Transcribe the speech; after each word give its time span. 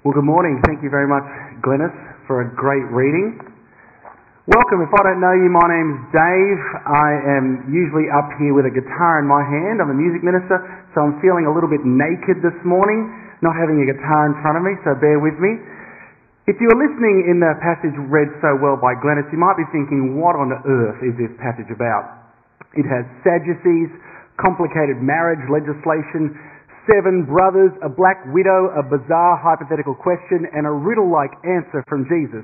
Well, 0.00 0.16
good 0.16 0.24
morning. 0.24 0.64
Thank 0.64 0.80
you 0.80 0.88
very 0.88 1.04
much, 1.04 1.28
Glennis, 1.60 1.92
for 2.24 2.40
a 2.40 2.48
great 2.56 2.88
reading. 2.88 3.36
Welcome. 4.48 4.80
If 4.80 4.88
I 4.96 5.04
don't 5.04 5.20
know 5.20 5.36
you, 5.36 5.52
my 5.52 5.68
name's 5.68 6.00
Dave. 6.08 6.60
I 6.88 7.36
am 7.36 7.68
usually 7.68 8.08
up 8.08 8.32
here 8.40 8.56
with 8.56 8.64
a 8.64 8.72
guitar 8.72 9.20
in 9.20 9.28
my 9.28 9.44
hand. 9.44 9.84
I'm 9.84 9.92
a 9.92 9.98
music 10.00 10.24
minister, 10.24 10.56
so 10.96 11.04
I'm 11.04 11.20
feeling 11.20 11.44
a 11.44 11.52
little 11.52 11.68
bit 11.68 11.84
naked 11.84 12.40
this 12.40 12.56
morning, 12.64 13.12
not 13.44 13.52
having 13.52 13.84
a 13.84 13.86
guitar 13.92 14.32
in 14.32 14.40
front 14.40 14.56
of 14.56 14.64
me, 14.64 14.72
so 14.88 14.96
bear 14.96 15.20
with 15.20 15.36
me. 15.36 15.60
If 16.48 16.56
you 16.64 16.72
were 16.72 16.80
listening 16.80 17.28
in 17.28 17.36
the 17.36 17.60
passage 17.60 17.92
read 18.08 18.32
so 18.40 18.56
well 18.56 18.80
by 18.80 18.96
Glennis, 19.04 19.28
you 19.28 19.36
might 19.36 19.60
be 19.60 19.68
thinking, 19.68 20.16
what 20.16 20.32
on 20.32 20.48
earth 20.64 21.04
is 21.04 21.12
this 21.20 21.28
passage 21.36 21.68
about? 21.68 22.24
It 22.72 22.88
has 22.88 23.04
Sadducees, 23.20 23.92
complicated 24.40 25.04
marriage 25.04 25.44
legislation, 25.52 26.32
seven 26.90 27.22
brothers, 27.22 27.70
a 27.86 27.88
black 27.88 28.18
widow, 28.34 28.74
a 28.74 28.82
bizarre 28.82 29.38
hypothetical 29.38 29.94
question, 29.94 30.42
and 30.50 30.66
a 30.66 30.74
riddle-like 30.74 31.30
answer 31.46 31.86
from 31.86 32.02
Jesus. 32.10 32.42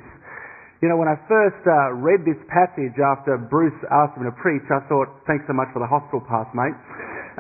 You 0.78 0.86
know, 0.92 0.96
when 1.00 1.10
I 1.10 1.18
first 1.26 1.58
uh, 1.66 1.98
read 1.98 2.22
this 2.22 2.38
passage 2.46 2.94
after 3.02 3.34
Bruce 3.34 3.74
asked 3.90 4.14
me 4.14 4.28
to 4.30 4.34
preach, 4.38 4.62
I 4.70 4.84
thought, 4.86 5.10
thanks 5.26 5.42
so 5.50 5.54
much 5.56 5.66
for 5.74 5.82
the 5.82 5.90
hospital 5.90 6.22
pass, 6.22 6.46
mate. 6.54 6.76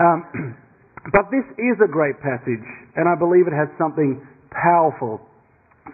Um, 0.02 0.18
but 1.14 1.30
this 1.30 1.46
is 1.60 1.78
a 1.78 1.86
great 1.86 2.18
passage, 2.18 2.64
and 2.98 3.06
I 3.06 3.14
believe 3.14 3.46
it 3.46 3.54
has 3.54 3.70
something 3.78 4.18
powerful 4.50 5.22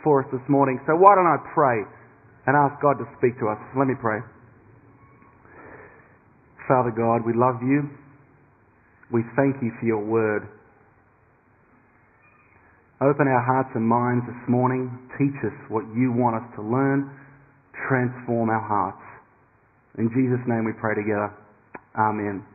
for 0.00 0.24
us 0.24 0.28
this 0.32 0.44
morning. 0.48 0.80
So 0.88 0.96
why 0.96 1.12
don't 1.12 1.28
I 1.28 1.36
pray 1.52 1.84
and 2.46 2.56
ask 2.56 2.80
God 2.80 2.96
to 3.02 3.06
speak 3.18 3.36
to 3.42 3.52
us? 3.52 3.60
Let 3.76 3.84
me 3.84 3.98
pray. 4.00 4.24
Father 6.70 6.94
God, 6.94 7.26
we 7.26 7.34
love 7.34 7.60
you. 7.60 7.90
We 9.12 9.26
thank 9.36 9.60
you 9.60 9.74
for 9.76 9.84
your 9.84 10.00
word. 10.00 10.48
Open 13.02 13.26
our 13.26 13.42
hearts 13.42 13.74
and 13.74 13.82
minds 13.82 14.22
this 14.30 14.42
morning. 14.46 14.86
Teach 15.18 15.34
us 15.42 15.56
what 15.66 15.82
you 15.90 16.14
want 16.14 16.38
us 16.38 16.46
to 16.54 16.62
learn. 16.62 17.10
Transform 17.90 18.46
our 18.46 18.62
hearts. 18.62 19.02
In 19.98 20.06
Jesus' 20.14 20.38
name 20.46 20.62
we 20.62 20.70
pray 20.78 20.94
together. 20.94 21.34
Amen. 21.98 22.46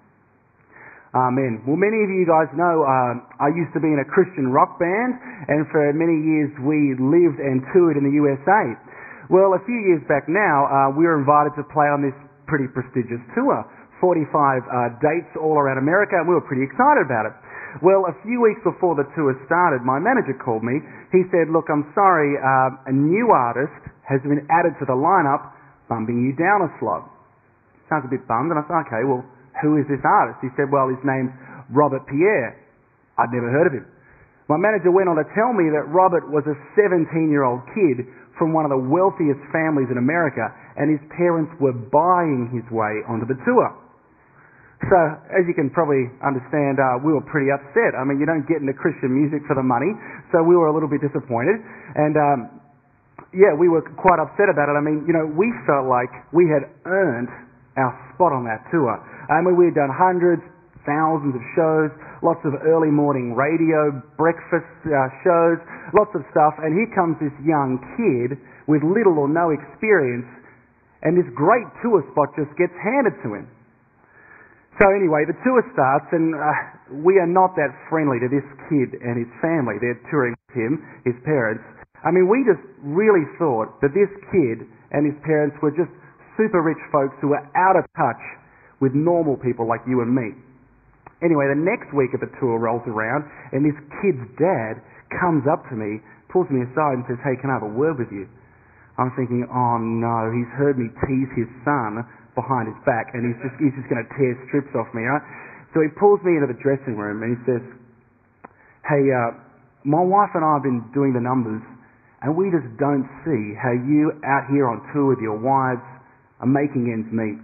Amen. 1.11 1.67
Well, 1.67 1.75
many 1.75 1.99
of 1.99 2.07
you 2.07 2.23
guys 2.23 2.47
know 2.55 2.79
uh, 2.87 3.43
I 3.43 3.51
used 3.51 3.75
to 3.75 3.83
be 3.83 3.91
in 3.91 3.99
a 3.99 4.07
Christian 4.07 4.47
rock 4.47 4.79
band, 4.79 5.19
and 5.51 5.67
for 5.67 5.91
many 5.91 6.15
years 6.15 6.47
we 6.63 6.95
lived 6.95 7.43
and 7.43 7.59
toured 7.75 7.99
in 7.99 8.07
the 8.07 8.15
USA. 8.15 8.71
Well, 9.27 9.51
a 9.51 9.61
few 9.67 9.79
years 9.83 9.99
back 10.07 10.31
now, 10.31 10.63
uh, 10.71 10.95
we 10.95 11.03
were 11.03 11.19
invited 11.19 11.59
to 11.59 11.67
play 11.75 11.91
on 11.91 11.99
this 11.99 12.15
pretty 12.47 12.71
prestigious 12.71 13.19
tour. 13.35 13.67
45 13.99 14.31
uh, 14.63 14.95
dates 15.03 15.27
all 15.35 15.59
around 15.59 15.83
America, 15.83 16.15
and 16.15 16.23
we 16.23 16.39
were 16.39 16.47
pretty 16.47 16.63
excited 16.63 17.03
about 17.03 17.27
it. 17.27 17.35
Well, 17.83 18.09
a 18.09 18.15
few 18.25 18.41
weeks 18.41 18.63
before 18.65 18.97
the 18.97 19.05
tour 19.13 19.37
started, 19.45 19.85
my 19.85 20.01
manager 20.01 20.33
called 20.33 20.65
me. 20.65 20.81
He 21.13 21.21
said, 21.29 21.53
Look, 21.53 21.69
I'm 21.69 21.85
sorry, 21.93 22.33
uh, 22.33 22.89
a 22.89 22.93
new 22.93 23.29
artist 23.29 23.75
has 24.01 24.17
been 24.25 24.41
added 24.49 24.73
to 24.81 24.85
the 24.89 24.97
lineup, 24.97 25.53
bumping 25.85 26.25
you 26.25 26.33
down 26.33 26.65
a 26.65 26.71
slot. 26.81 27.05
Sounds 27.85 28.07
a 28.07 28.11
bit 28.11 28.25
bummed, 28.25 28.49
and 28.49 28.57
I 28.57 28.65
said, 28.65 28.81
Okay, 28.89 29.03
well, 29.05 29.21
who 29.61 29.77
is 29.77 29.85
this 29.85 30.01
artist? 30.01 30.41
He 30.41 30.49
said, 30.57 30.73
Well, 30.73 30.89
his 30.89 31.01
name's 31.05 31.29
Robert 31.69 32.01
Pierre. 32.09 32.57
I'd 33.21 33.29
never 33.29 33.49
heard 33.53 33.69
of 33.69 33.73
him. 33.77 33.85
My 34.49 34.57
manager 34.57 34.89
went 34.89 35.11
on 35.11 35.19
to 35.19 35.27
tell 35.35 35.51
me 35.51 35.69
that 35.75 35.91
Robert 35.91 36.25
was 36.31 36.47
a 36.47 36.55
17 36.79 37.29
year 37.29 37.43
old 37.43 37.61
kid 37.75 38.07
from 38.39 38.53
one 38.53 38.63
of 38.65 38.71
the 38.71 38.79
wealthiest 38.79 39.41
families 39.53 39.89
in 39.91 39.97
America, 39.97 40.49
and 40.77 40.89
his 40.89 41.01
parents 41.13 41.51
were 41.59 41.73
buying 41.73 42.49
his 42.53 42.65
way 42.73 43.05
onto 43.05 43.25
the 43.25 43.37
tour. 43.45 43.69
So, 44.85 44.97
as 45.33 45.41
you 45.49 45.57
can 45.57 45.73
probably 45.73 46.05
understand, 46.21 46.77
uh, 46.77 47.01
we 47.01 47.09
were 47.09 47.25
pretty 47.25 47.49
upset. 47.49 47.97
I 47.97 48.05
mean, 48.05 48.21
you 48.21 48.29
don't 48.29 48.45
get 48.45 48.61
into 48.61 48.77
Christian 48.77 49.09
music 49.09 49.41
for 49.49 49.57
the 49.57 49.65
money, 49.65 49.89
so 50.29 50.45
we 50.45 50.53
were 50.53 50.69
a 50.69 50.73
little 50.73 50.87
bit 50.87 51.01
disappointed. 51.01 51.57
And 51.97 52.13
um, 52.13 52.37
yeah, 53.33 53.57
we 53.57 53.67
were 53.67 53.81
quite 53.97 54.21
upset 54.21 54.53
about 54.53 54.69
it. 54.69 54.77
I 54.77 54.83
mean, 54.85 55.03
you 55.09 55.17
know, 55.17 55.25
we 55.25 55.49
felt 55.65 55.89
like 55.89 56.13
we 56.29 56.45
had 56.45 56.69
earned 56.85 57.27
our 57.75 57.93
spot 58.13 58.31
on 58.37 58.45
that 58.45 58.69
tour. 58.69 58.93
I 59.27 59.41
mean, 59.41 59.57
we 59.57 59.73
had 59.73 59.75
done 59.75 59.89
hundreds, 59.89 60.45
thousands 60.85 61.33
of 61.33 61.43
shows, 61.57 61.89
lots 62.21 62.41
of 62.45 62.53
early 62.61 62.93
morning 62.93 63.33
radio, 63.33 63.91
breakfast 64.15 64.69
uh, 64.85 65.09
shows, 65.25 65.57
lots 65.97 66.13
of 66.13 66.21
stuff. 66.29 66.53
And 66.61 66.77
here 66.77 66.89
comes 66.93 67.17
this 67.17 67.33
young 67.41 67.81
kid 67.97 68.37
with 68.69 68.85
little 68.85 69.17
or 69.19 69.27
no 69.27 69.51
experience, 69.51 70.29
and 71.01 71.17
this 71.17 71.27
great 71.33 71.65
tour 71.81 72.05
spot 72.13 72.29
just 72.37 72.53
gets 72.57 72.73
handed 72.77 73.17
to 73.25 73.41
him. 73.41 73.49
So 74.77 74.85
anyway, 74.93 75.25
the 75.25 75.33
tour 75.41 75.65
starts, 75.73 76.05
and 76.13 76.37
uh, 76.37 77.01
we 77.01 77.17
are 77.17 77.25
not 77.25 77.57
that 77.57 77.73
friendly 77.89 78.21
to 78.21 78.29
this 78.29 78.45
kid 78.69 79.01
and 79.01 79.17
his 79.17 79.31
family. 79.41 79.81
They're 79.81 79.97
touring 80.13 80.37
with 80.37 80.53
him, 80.53 80.73
his 81.01 81.17
parents. 81.25 81.65
I 82.05 82.13
mean, 82.13 82.29
we 82.29 82.45
just 82.45 82.61
really 82.85 83.25
thought 83.41 83.81
that 83.81 83.97
this 83.97 84.11
kid 84.29 84.69
and 84.93 85.01
his 85.01 85.17
parents 85.25 85.57
were 85.65 85.73
just 85.73 85.89
super 86.37 86.61
rich 86.61 86.77
folks 86.93 87.17
who 87.25 87.33
were 87.33 87.41
out 87.57 87.73
of 87.73 87.89
touch 87.97 88.21
with 88.77 88.93
normal 88.93 89.33
people 89.41 89.65
like 89.65 89.81
you 89.89 90.05
and 90.05 90.13
me. 90.13 90.37
Anyway, 91.25 91.49
the 91.49 91.57
next 91.57 91.89
week 91.97 92.13
of 92.13 92.21
the 92.21 92.29
tour 92.37 92.61
rolls 92.61 92.85
around, 92.85 93.25
and 93.49 93.65
this 93.65 93.77
kid's 94.05 94.21
dad 94.37 94.77
comes 95.17 95.41
up 95.49 95.65
to 95.73 95.75
me, 95.75 95.97
pulls 96.29 96.45
me 96.53 96.61
aside, 96.61 97.01
and 97.01 97.05
says, 97.09 97.17
"Hey, 97.25 97.33
can 97.41 97.49
I 97.49 97.57
have 97.57 97.65
a 97.65 97.73
word 97.73 97.97
with 97.97 98.13
you?" 98.13 98.29
I'm 99.01 99.09
thinking, 99.17 99.41
"Oh 99.49 99.81
no, 99.81 100.29
he's 100.29 100.49
heard 100.53 100.77
me 100.77 100.93
tease 101.09 101.31
his 101.33 101.49
son 101.65 102.05
behind 102.37 102.69
his 102.69 102.77
back, 102.85 103.17
and 103.17 103.25
he's 103.25 103.39
just 103.41 103.57
he's 103.57 103.73
just 103.73 103.89
going 103.89 103.97
to 103.97 104.09
tear 104.13 104.37
strips 104.45 104.69
off 104.77 104.85
me, 104.93 105.01
right? 105.09 105.25
So 105.73 105.81
he 105.81 105.89
pulls 105.97 106.21
me 106.21 106.37
into 106.37 106.45
the 106.45 106.59
dressing 106.61 106.93
room 106.93 107.25
and 107.25 107.33
he 107.33 107.39
says, 107.49 107.63
"Hey, 108.85 109.01
uh, 109.09 109.33
my 109.81 109.99
wife 110.05 110.37
and 110.37 110.45
I 110.45 110.61
have 110.61 110.65
been 110.65 110.85
doing 110.93 111.17
the 111.17 111.23
numbers, 111.25 111.65
and 112.21 112.37
we 112.37 112.53
just 112.53 112.69
don't 112.77 113.09
see 113.25 113.57
how 113.57 113.73
you 113.73 114.13
out 114.21 114.45
here 114.53 114.69
on 114.69 114.85
tour 114.93 115.09
with 115.09 115.19
your 115.19 115.41
wives 115.41 115.83
are 116.39 116.49
making 116.49 116.93
ends 116.93 117.09
meet. 117.09 117.41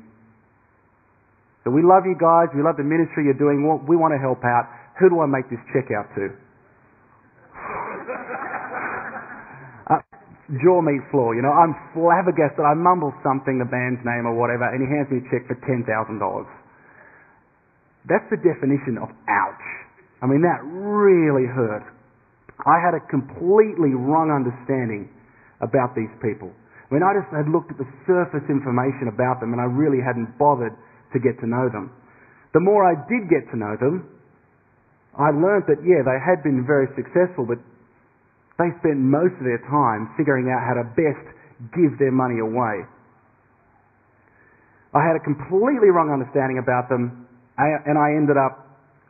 So 1.66 1.74
we 1.74 1.82
love 1.82 2.06
you 2.06 2.14
guys. 2.14 2.54
We 2.54 2.62
love 2.62 2.78
the 2.78 2.86
ministry 2.86 3.26
you're 3.26 3.40
doing. 3.40 3.66
We 3.90 3.98
want 3.98 4.14
to 4.14 4.22
help 4.22 4.46
out. 4.46 4.70
Who 5.02 5.10
do 5.10 5.26
I 5.26 5.26
make 5.26 5.50
this 5.50 5.62
check 5.74 5.90
out 5.90 6.14
to?" 6.16 6.38
Jaw 10.62 10.82
meat 10.82 11.02
floor. 11.10 11.34
You 11.34 11.42
know, 11.42 11.54
I'm 11.54 11.74
flabbergasted. 11.96 12.62
I 12.62 12.76
mumble 12.76 13.14
something, 13.24 13.58
the 13.58 13.70
band's 13.70 14.02
name 14.06 14.28
or 14.28 14.36
whatever, 14.36 14.68
and 14.70 14.82
he 14.84 14.88
hands 14.90 15.10
me 15.10 15.24
a 15.24 15.26
check 15.32 15.48
for 15.48 15.58
$10,000. 15.66 15.88
That's 18.06 18.28
the 18.28 18.38
definition 18.38 19.00
of 19.00 19.10
ouch. 19.32 19.68
I 20.22 20.28
mean, 20.28 20.44
that 20.44 20.60
really 20.64 21.48
hurt. 21.48 21.88
I 22.64 22.80
had 22.80 22.96
a 22.96 23.04
completely 23.08 23.96
wrong 23.96 24.32
understanding 24.32 25.10
about 25.60 25.96
these 25.96 26.12
people. 26.20 26.52
I 26.52 26.90
mean, 26.92 27.04
I 27.04 27.16
just 27.16 27.32
had 27.34 27.50
looked 27.50 27.72
at 27.72 27.80
the 27.80 27.90
surface 28.06 28.46
information 28.52 29.10
about 29.10 29.40
them 29.40 29.56
and 29.56 29.60
I 29.60 29.66
really 29.66 30.04
hadn't 30.04 30.38
bothered 30.38 30.76
to 31.12 31.18
get 31.20 31.40
to 31.42 31.48
know 31.48 31.68
them. 31.72 31.90
The 32.54 32.62
more 32.62 32.86
I 32.86 32.94
did 33.10 33.32
get 33.32 33.50
to 33.52 33.58
know 33.58 33.76
them, 33.80 34.06
I 35.18 35.34
learned 35.34 35.66
that, 35.70 35.82
yeah, 35.82 36.06
they 36.06 36.20
had 36.22 36.46
been 36.46 36.66
very 36.66 36.88
successful, 36.94 37.46
but 37.46 37.58
they 38.60 38.70
spent 38.80 39.02
most 39.02 39.34
of 39.42 39.46
their 39.46 39.62
time 39.70 40.14
figuring 40.18 40.50
out 40.54 40.62
how 40.62 40.78
to 40.78 40.86
best 40.94 41.26
give 41.74 41.98
their 41.98 42.12
money 42.12 42.40
away. 42.40 42.86
I 44.94 45.02
had 45.02 45.18
a 45.18 45.24
completely 45.26 45.90
wrong 45.90 46.14
understanding 46.14 46.62
about 46.62 46.88
them, 46.88 47.26
and 47.58 47.98
I 47.98 48.14
ended 48.14 48.38
up 48.38 48.62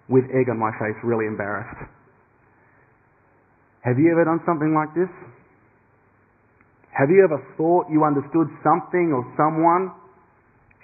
with 0.07 0.23
egg 0.31 0.47
on 0.47 0.57
my 0.59 0.71
face, 0.79 0.95
really 1.03 1.27
embarrassed. 1.27 1.91
Have 3.83 3.99
you 3.99 4.11
ever 4.15 4.23
done 4.23 4.39
something 4.47 4.71
like 4.71 4.95
this? 4.95 5.11
Have 6.95 7.09
you 7.09 7.23
ever 7.25 7.41
thought 7.57 7.91
you 7.91 8.05
understood 8.05 8.47
something 8.63 9.11
or 9.11 9.27
someone 9.35 9.91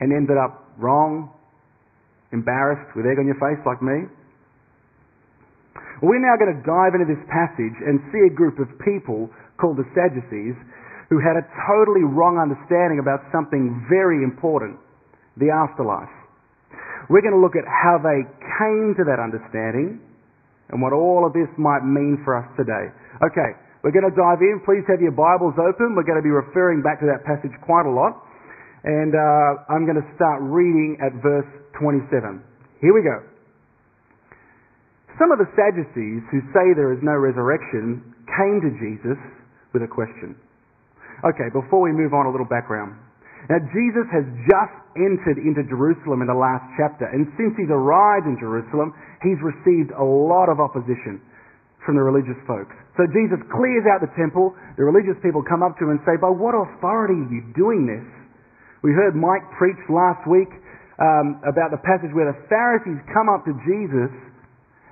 and 0.01 0.11
ended 0.11 0.35
up 0.35 0.67
wrong, 0.77 1.31
embarrassed, 2.33 2.91
with 2.95 3.05
egg 3.05 3.19
on 3.19 3.27
your 3.27 3.39
face 3.39 3.63
like 3.65 3.81
me? 3.81 4.03
We're 5.99 6.23
now 6.23 6.39
going 6.39 6.55
to 6.55 6.63
dive 6.63 6.95
into 6.95 7.07
this 7.11 7.19
passage 7.27 7.75
and 7.83 7.99
see 8.15 8.23
a 8.23 8.31
group 8.31 8.55
of 8.59 8.71
people 8.79 9.27
called 9.59 9.75
the 9.75 9.87
Sadducees 9.91 10.55
who 11.11 11.19
had 11.19 11.35
a 11.35 11.43
totally 11.67 12.07
wrong 12.07 12.39
understanding 12.39 13.03
about 13.03 13.25
something 13.35 13.83
very 13.91 14.23
important 14.23 14.79
the 15.35 15.51
afterlife. 15.51 16.11
We're 17.09 17.25
going 17.25 17.35
to 17.35 17.41
look 17.41 17.57
at 17.57 17.65
how 17.65 17.97
they 17.99 18.23
came 18.59 18.93
to 18.95 19.03
that 19.07 19.17
understanding 19.17 19.99
and 20.69 20.77
what 20.77 20.93
all 20.93 21.25
of 21.25 21.33
this 21.33 21.49
might 21.57 21.81
mean 21.81 22.21
for 22.23 22.37
us 22.37 22.45
today. 22.53 22.93
Okay, 23.25 23.49
we're 23.81 23.95
going 23.95 24.05
to 24.05 24.13
dive 24.13 24.39
in. 24.43 24.61
Please 24.63 24.85
have 24.87 25.01
your 25.01 25.15
Bibles 25.15 25.57
open. 25.57 25.97
We're 25.97 26.05
going 26.05 26.21
to 26.21 26.25
be 26.25 26.31
referring 26.31 26.83
back 26.83 26.99
to 27.01 27.07
that 27.09 27.25
passage 27.25 27.55
quite 27.65 27.89
a 27.89 27.91
lot. 27.91 28.19
And 28.83 29.11
uh, 29.11 29.67
I'm 29.67 29.83
going 29.83 29.99
to 29.99 30.07
start 30.15 30.39
reading 30.45 31.01
at 31.03 31.11
verse 31.19 31.49
27. 31.81 32.39
Here 32.79 32.93
we 32.93 33.01
go. 33.03 33.28
Some 35.19 35.35
of 35.35 35.37
the 35.37 35.51
Sadducees 35.53 36.23
who 36.31 36.39
say 36.55 36.71
there 36.73 36.95
is 36.95 37.03
no 37.03 37.13
resurrection 37.19 38.01
came 38.39 38.63
to 38.63 38.71
Jesus 38.79 39.19
with 39.75 39.83
a 39.83 39.91
question. 39.91 40.39
Okay, 41.27 41.51
before 41.51 41.83
we 41.83 41.91
move 41.91 42.15
on, 42.15 42.25
a 42.25 42.31
little 42.31 42.47
background. 42.47 42.95
Now, 43.51 43.59
Jesus 43.75 44.07
has 44.15 44.23
just 44.47 44.75
entered 44.95 45.43
into 45.43 45.67
Jerusalem 45.67 46.23
in 46.23 46.31
the 46.31 46.39
last 46.39 46.63
chapter, 46.79 47.11
and 47.11 47.27
since 47.35 47.51
he's 47.59 47.71
arrived 47.71 48.31
in 48.31 48.39
Jerusalem, 48.39 48.95
he's 49.19 49.39
received 49.43 49.91
a 49.91 50.03
lot 50.03 50.47
of 50.47 50.63
opposition. 50.63 51.19
from 51.85 51.95
the 51.95 52.03
religious 52.03 52.37
folks. 52.43 52.75
So 52.99 53.07
Jesus 53.09 53.39
clears 53.49 53.87
out 53.87 54.03
the 54.03 54.11
temple. 54.19 54.53
The 54.75 54.83
religious 54.83 55.15
people 55.23 55.41
come 55.41 55.63
up 55.63 55.79
to 55.79 55.87
him 55.87 55.95
and 55.95 56.01
say, 56.03 56.19
By 56.19 56.29
what 56.29 56.53
authority 56.53 57.17
are 57.17 57.31
you 57.31 57.43
doing 57.55 57.87
this? 57.87 58.05
We 58.83 58.91
heard 58.91 59.15
Mike 59.15 59.43
preach 59.57 59.79
last 59.89 60.21
week 60.27 60.51
um, 60.99 61.39
about 61.47 61.71
the 61.71 61.79
passage 61.81 62.11
where 62.11 62.29
the 62.29 62.39
Pharisees 62.51 62.99
come 63.15 63.31
up 63.31 63.47
to 63.47 63.55
Jesus 63.63 64.11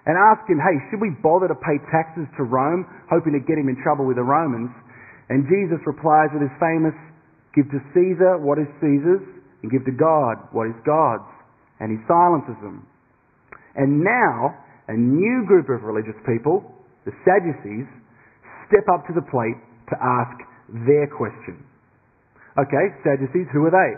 and 0.07 0.15
ask 0.15 0.47
him, 0.47 0.57
Hey, 0.57 0.79
should 0.87 1.03
we 1.03 1.11
bother 1.19 1.51
to 1.51 1.59
pay 1.59 1.77
taxes 1.91 2.25
to 2.39 2.47
Rome, 2.47 2.87
hoping 3.11 3.35
to 3.35 3.43
get 3.43 3.59
him 3.59 3.67
in 3.67 3.75
trouble 3.83 4.07
with 4.07 4.15
the 4.15 4.25
Romans? 4.25 4.71
And 5.27 5.43
Jesus 5.51 5.83
replies 5.83 6.31
with 6.31 6.47
his 6.47 6.55
famous, 6.57 6.95
Give 7.51 7.67
to 7.75 7.83
Caesar 7.91 8.39
what 8.39 8.57
is 8.57 8.69
Caesar's, 8.79 9.25
and 9.61 9.67
give 9.67 9.83
to 9.83 9.93
God 9.93 10.39
what 10.55 10.71
is 10.71 10.77
God's. 10.87 11.27
And 11.83 11.91
he 11.91 11.99
silences 12.07 12.55
them. 12.63 12.87
And 13.75 14.01
now, 14.01 14.55
a 14.87 14.95
new 14.95 15.43
group 15.45 15.67
of 15.67 15.83
religious 15.83 16.17
people 16.23 16.77
the 17.07 17.15
Sadducees, 17.23 17.87
step 18.67 18.83
up 18.91 19.07
to 19.07 19.15
the 19.15 19.23
plate 19.31 19.55
to 19.87 19.95
ask 19.95 20.35
their 20.83 21.07
question. 21.07 21.63
Okay, 22.59 22.85
Sadducees, 22.99 23.47
who 23.55 23.63
are 23.63 23.71
they? 23.71 23.95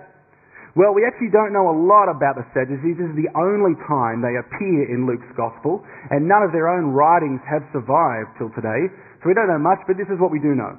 Well, 0.78 0.94
we 0.94 1.02
actually 1.02 1.34
don't 1.34 1.50
know 1.50 1.74
a 1.74 1.78
lot 1.78 2.14
about 2.14 2.38
the 2.38 2.46
Sadducees. 2.54 3.02
This 3.02 3.10
is 3.10 3.18
the 3.18 3.34
only 3.34 3.74
time 3.90 4.22
they 4.22 4.38
appear 4.38 4.86
in 4.86 5.10
Luke's 5.10 5.30
Gospel, 5.34 5.82
and 6.14 6.30
none 6.30 6.46
of 6.46 6.54
their 6.54 6.70
own 6.70 6.94
writings 6.94 7.42
have 7.50 7.66
survived 7.74 8.38
till 8.38 8.54
today, 8.54 8.94
so 9.20 9.24
we 9.26 9.34
don't 9.34 9.50
know 9.50 9.58
much, 9.58 9.82
but 9.90 9.98
this 9.98 10.06
is 10.14 10.22
what 10.22 10.30
we 10.30 10.38
do 10.38 10.54
know. 10.54 10.78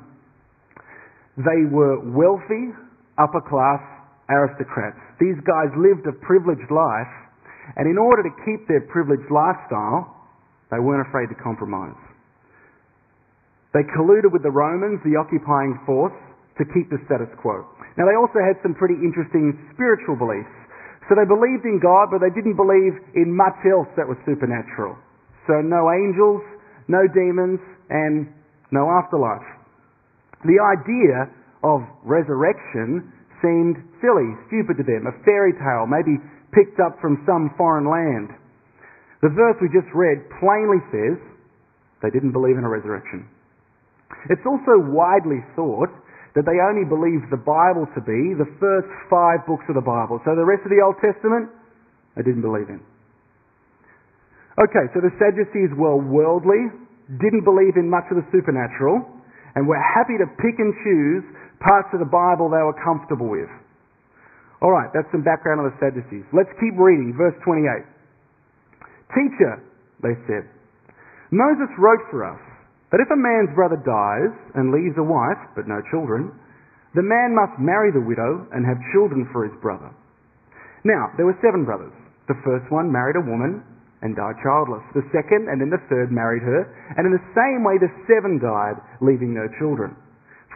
They 1.43 1.67
were 1.67 1.99
wealthy, 2.07 2.71
upper 3.19 3.43
class 3.43 3.83
aristocrats. 4.31 4.99
These 5.19 5.43
guys 5.43 5.75
lived 5.75 6.07
a 6.07 6.15
privileged 6.23 6.71
life, 6.71 7.11
and 7.75 7.91
in 7.91 7.99
order 7.99 8.23
to 8.23 8.33
keep 8.47 8.71
their 8.71 8.87
privileged 8.95 9.27
lifestyle, 9.27 10.07
they 10.71 10.79
weren't 10.79 11.03
afraid 11.03 11.35
to 11.35 11.39
compromise. 11.43 11.99
They 13.75 13.83
colluded 13.91 14.31
with 14.31 14.43
the 14.47 14.55
Romans, 14.55 15.03
the 15.03 15.19
occupying 15.19 15.79
force, 15.83 16.15
to 16.61 16.69
keep 16.77 16.93
the 16.93 17.01
status 17.09 17.33
quo. 17.41 17.65
Now 17.97 18.05
they 18.05 18.15
also 18.15 18.45
had 18.45 18.61
some 18.61 18.77
pretty 18.77 19.01
interesting 19.01 19.57
spiritual 19.73 20.21
beliefs. 20.21 20.53
So 21.09 21.17
they 21.19 21.27
believed 21.27 21.67
in 21.67 21.81
God, 21.83 22.12
but 22.12 22.23
they 22.23 22.31
didn't 22.31 22.55
believe 22.55 22.95
in 23.19 23.35
much 23.35 23.59
else 23.67 23.89
that 23.99 24.07
was 24.07 24.21
supernatural. 24.29 24.95
So 25.49 25.59
no 25.65 25.91
angels, 25.91 26.45
no 26.87 27.03
demons, 27.11 27.59
and 27.91 28.31
no 28.71 28.87
afterlife. 28.87 29.43
The 30.47 30.61
idea 30.61 31.27
of 31.67 31.83
resurrection 32.07 33.11
seemed 33.43 33.81
silly, 33.99 34.37
stupid 34.47 34.79
to 34.79 34.87
them, 34.87 35.09
a 35.09 35.15
fairy 35.25 35.56
tale, 35.56 35.89
maybe 35.89 36.21
picked 36.53 36.79
up 36.79 37.01
from 37.01 37.25
some 37.27 37.51
foreign 37.56 37.89
land. 37.89 38.31
The 39.25 39.33
verse 39.35 39.56
we 39.61 39.69
just 39.69 39.91
read 39.93 40.23
plainly 40.41 40.81
says 40.95 41.19
they 42.01 42.09
didn't 42.15 42.33
believe 42.33 42.56
in 42.56 42.65
a 42.65 42.71
resurrection. 42.71 43.29
It's 44.29 44.45
also 44.47 44.79
widely 44.79 45.45
thought 45.56 45.93
that 46.41 46.49
they 46.49 46.57
only 46.57 46.89
believed 46.89 47.29
the 47.29 47.37
Bible 47.37 47.85
to 47.93 48.01
be 48.01 48.33
the 48.33 48.49
first 48.57 48.89
five 49.13 49.45
books 49.45 49.69
of 49.69 49.77
the 49.77 49.85
Bible. 49.85 50.25
So 50.25 50.33
the 50.33 50.49
rest 50.49 50.65
of 50.65 50.73
the 50.73 50.81
Old 50.81 50.97
Testament, 50.97 51.53
they 52.17 52.25
didn't 52.25 52.41
believe 52.41 52.73
in. 52.73 52.81
Okay, 54.57 54.89
so 54.97 55.05
the 55.05 55.13
Sadducees 55.21 55.77
were 55.77 56.01
worldly, 56.01 56.73
didn't 57.21 57.45
believe 57.45 57.77
in 57.77 57.93
much 57.93 58.09
of 58.09 58.17
the 58.17 58.25
supernatural, 58.33 59.05
and 59.53 59.69
were 59.69 59.77
happy 59.77 60.17
to 60.17 60.25
pick 60.41 60.57
and 60.57 60.73
choose 60.81 61.29
parts 61.61 61.93
of 61.93 62.01
the 62.01 62.09
Bible 62.09 62.49
they 62.49 62.65
were 62.65 62.77
comfortable 62.81 63.29
with. 63.29 63.53
Alright, 64.65 64.97
that's 64.97 65.13
some 65.13 65.21
background 65.21 65.61
on 65.61 65.69
the 65.69 65.77
Sadducees. 65.77 66.25
Let's 66.33 66.53
keep 66.57 66.73
reading, 66.81 67.13
verse 67.21 67.37
28. 67.45 67.85
Teacher, 69.13 69.61
they 70.01 70.17
said, 70.25 70.49
Moses 71.29 71.69
wrote 71.77 72.01
for 72.09 72.25
us 72.25 72.41
but 72.91 73.01
if 73.01 73.11
a 73.11 73.19
man's 73.19 73.55
brother 73.55 73.79
dies 73.79 74.35
and 74.59 74.75
leaves 74.75 74.99
a 74.99 75.07
wife, 75.07 75.39
but 75.55 75.71
no 75.71 75.79
children, 75.95 76.35
the 76.99 77.07
man 77.07 77.39
must 77.39 77.55
marry 77.63 77.95
the 77.95 78.03
widow 78.03 78.47
and 78.51 78.67
have 78.67 78.83
children 78.91 79.31
for 79.31 79.47
his 79.47 79.55
brother. 79.63 79.95
Now, 80.83 81.15
there 81.15 81.27
were 81.27 81.39
seven 81.39 81.63
brothers. 81.63 81.95
The 82.27 82.41
first 82.43 82.67
one 82.73 82.91
married 82.91 83.15
a 83.15 83.27
woman 83.27 83.63
and 84.03 84.17
died 84.17 84.43
childless. 84.43 84.83
The 84.97 85.07
second 85.13 85.47
and 85.47 85.61
then 85.61 85.71
the 85.71 85.83
third 85.87 86.11
married 86.11 86.43
her, 86.43 86.67
and 86.97 87.07
in 87.07 87.15
the 87.15 87.31
same 87.37 87.63
way 87.63 87.77
the 87.79 87.93
seven 88.09 88.41
died, 88.43 88.81
leaving 88.99 89.37
no 89.37 89.47
children. 89.61 89.95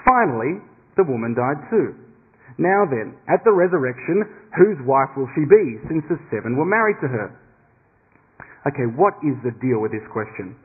Finally, 0.02 0.58
the 0.96 1.06
woman 1.06 1.36
died 1.36 1.60
too. 1.70 1.94
Now 2.56 2.86
then, 2.86 3.14
at 3.28 3.42
the 3.44 3.52
resurrection, 3.52 4.24
whose 4.56 4.78
wife 4.86 5.10
will 5.16 5.28
she 5.34 5.44
be, 5.44 5.78
since 5.90 6.04
the 6.08 6.18
seven 6.30 6.56
were 6.56 6.68
married 6.68 6.98
to 7.02 7.08
her? 7.10 7.28
Okay, 8.64 8.88
what 8.96 9.18
is 9.20 9.36
the 9.44 9.52
deal 9.60 9.82
with 9.82 9.92
this 9.92 10.06
question? 10.08 10.56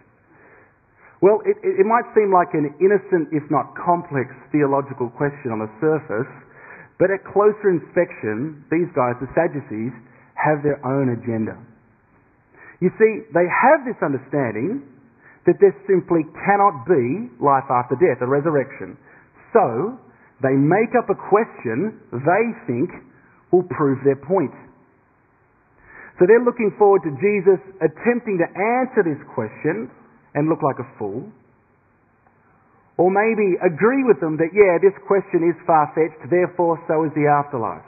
Well, 1.19 1.43
it, 1.43 1.59
it, 1.59 1.83
might 1.83 2.07
seem 2.15 2.31
like 2.31 2.55
an 2.55 2.71
innocent, 2.79 3.35
if 3.35 3.43
not 3.51 3.75
complex, 3.75 4.31
theological 4.55 5.11
question 5.11 5.51
on 5.51 5.59
the 5.59 5.71
surface, 5.83 6.31
but 6.95 7.11
at 7.11 7.19
closer 7.27 7.67
inspection, 7.75 8.63
these 8.71 8.87
guys, 8.95 9.19
the 9.19 9.27
Sadducees, 9.35 9.91
have 10.39 10.63
their 10.63 10.79
own 10.87 11.11
agenda. 11.11 11.59
You 12.79 12.87
see, 12.95 13.27
they 13.35 13.43
have 13.43 13.83
this 13.83 13.99
understanding 13.99 14.87
that 15.43 15.59
there 15.59 15.75
simply 15.83 16.23
cannot 16.47 16.87
be 16.87 17.27
life 17.43 17.67
after 17.67 17.99
death, 17.99 18.23
a 18.23 18.27
resurrection. 18.27 18.95
So, 19.51 19.99
they 20.39 20.55
make 20.55 20.95
up 20.95 21.11
a 21.11 21.19
question 21.19 21.99
they 22.15 22.45
think 22.63 22.87
will 23.51 23.67
prove 23.67 23.99
their 24.07 24.15
point. 24.15 24.55
So 26.19 26.27
they're 26.27 26.43
looking 26.43 26.75
forward 26.75 27.03
to 27.07 27.11
Jesus 27.19 27.59
attempting 27.79 28.39
to 28.39 28.47
answer 28.47 29.03
this 29.03 29.19
question 29.35 29.87
and 30.35 30.49
look 30.49 30.61
like 30.61 30.77
a 30.79 30.87
fool. 30.97 31.25
Or 32.99 33.07
maybe 33.07 33.55
agree 33.63 34.03
with 34.03 34.19
them 34.19 34.35
that, 34.37 34.51
yeah, 34.51 34.75
this 34.83 34.95
question 35.07 35.47
is 35.47 35.55
far 35.63 35.87
fetched, 35.95 36.19
therefore 36.27 36.75
so 36.83 37.07
is 37.07 37.13
the 37.15 37.31
afterlife. 37.31 37.87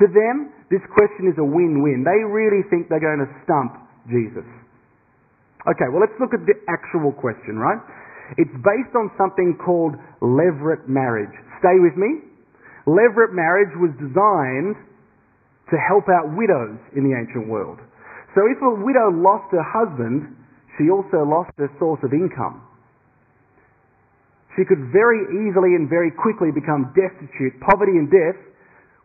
To 0.00 0.08
them, 0.08 0.50
this 0.72 0.82
question 0.90 1.28
is 1.28 1.36
a 1.38 1.44
win 1.44 1.84
win. 1.84 2.02
They 2.02 2.24
really 2.24 2.64
think 2.72 2.88
they're 2.88 3.04
going 3.04 3.20
to 3.20 3.30
stump 3.44 3.78
Jesus. 4.08 4.48
Okay, 5.68 5.88
well, 5.92 6.00
let's 6.00 6.16
look 6.18 6.32
at 6.32 6.44
the 6.48 6.56
actual 6.72 7.12
question, 7.12 7.60
right? 7.60 7.78
It's 8.40 8.52
based 8.64 8.96
on 8.96 9.12
something 9.20 9.60
called 9.60 9.94
levirate 10.24 10.88
marriage. 10.88 11.32
Stay 11.60 11.76
with 11.78 11.96
me. 12.00 12.24
Levirate 12.88 13.36
marriage 13.36 13.72
was 13.76 13.92
designed 14.00 14.76
to 15.68 15.76
help 15.88 16.08
out 16.08 16.32
widows 16.36 16.76
in 16.96 17.04
the 17.04 17.16
ancient 17.16 17.48
world. 17.48 17.80
So 18.36 18.44
if 18.48 18.58
a 18.60 18.72
widow 18.82 19.08
lost 19.14 19.48
her 19.52 19.64
husband, 19.64 20.36
she 20.76 20.90
also 20.90 21.22
lost 21.22 21.54
her 21.58 21.70
source 21.78 22.00
of 22.02 22.12
income. 22.12 22.62
She 24.54 24.62
could 24.62 24.94
very 24.94 25.22
easily 25.44 25.74
and 25.74 25.90
very 25.90 26.14
quickly 26.14 26.54
become 26.54 26.94
destitute. 26.94 27.58
Poverty 27.66 27.98
and 27.98 28.06
death 28.06 28.38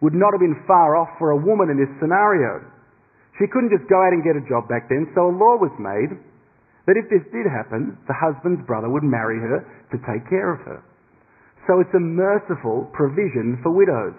would 0.01 0.13
not 0.13 0.31
have 0.33 0.41
been 0.41 0.61
far 0.69 0.95
off 0.95 1.09
for 1.17 1.31
a 1.33 1.39
woman 1.39 1.73
in 1.73 1.77
this 1.77 1.89
scenario. 1.97 2.61
She 3.41 3.49
couldn't 3.49 3.73
just 3.73 3.89
go 3.89 3.97
out 3.97 4.13
and 4.13 4.21
get 4.21 4.37
a 4.37 4.45
job 4.45 4.69
back 4.69 4.89
then, 4.89 5.09
so 5.15 5.29
a 5.29 5.33
law 5.33 5.57
was 5.57 5.73
made 5.81 6.13
that 6.85 6.97
if 6.97 7.09
this 7.09 7.25
did 7.33 7.45
happen, 7.45 7.97
the 8.09 8.17
husband's 8.17 8.65
brother 8.65 8.89
would 8.89 9.05
marry 9.05 9.37
her 9.37 9.61
to 9.93 9.97
take 10.05 10.25
care 10.29 10.53
of 10.53 10.61
her. 10.65 10.81
So 11.67 11.81
it's 11.81 11.93
a 11.93 12.01
merciful 12.01 12.89
provision 12.97 13.61
for 13.61 13.69
widows. 13.69 14.17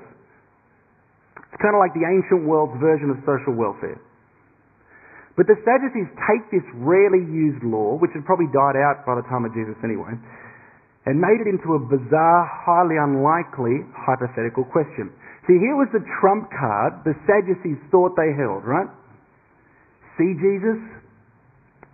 It's 1.34 1.58
kind 1.58 1.74
of 1.74 1.82
like 1.82 1.94
the 1.98 2.06
ancient 2.06 2.46
world's 2.46 2.78
version 2.78 3.10
of 3.10 3.18
social 3.26 3.58
welfare. 3.58 3.98
But 5.40 5.48
the 5.48 5.56
Sadducees 5.64 6.12
take 6.28 6.44
this 6.52 6.68
rarely 6.84 7.24
used 7.24 7.64
law, 7.64 7.96
which 7.96 8.12
had 8.12 8.28
probably 8.28 8.52
died 8.52 8.76
out 8.76 9.08
by 9.08 9.16
the 9.16 9.24
time 9.24 9.48
of 9.48 9.56
Jesus 9.56 9.72
anyway, 9.80 10.12
and 11.08 11.16
made 11.16 11.40
it 11.40 11.48
into 11.48 11.72
a 11.72 11.80
bizarre, 11.80 12.44
highly 12.44 13.00
unlikely 13.00 13.88
hypothetical 13.96 14.68
question. 14.68 15.08
See, 15.48 15.56
here 15.56 15.80
was 15.80 15.88
the 15.96 16.04
trump 16.20 16.52
card 16.52 17.08
the 17.08 17.16
Sadducees 17.24 17.80
thought 17.88 18.20
they 18.20 18.36
held, 18.36 18.68
right? 18.68 18.92
See, 20.20 20.36
Jesus? 20.36 20.76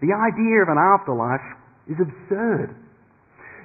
The 0.03 0.11
idea 0.11 0.67
of 0.67 0.69
an 0.75 0.83
afterlife 0.83 1.47
is 1.87 2.03
absurd. 2.03 2.75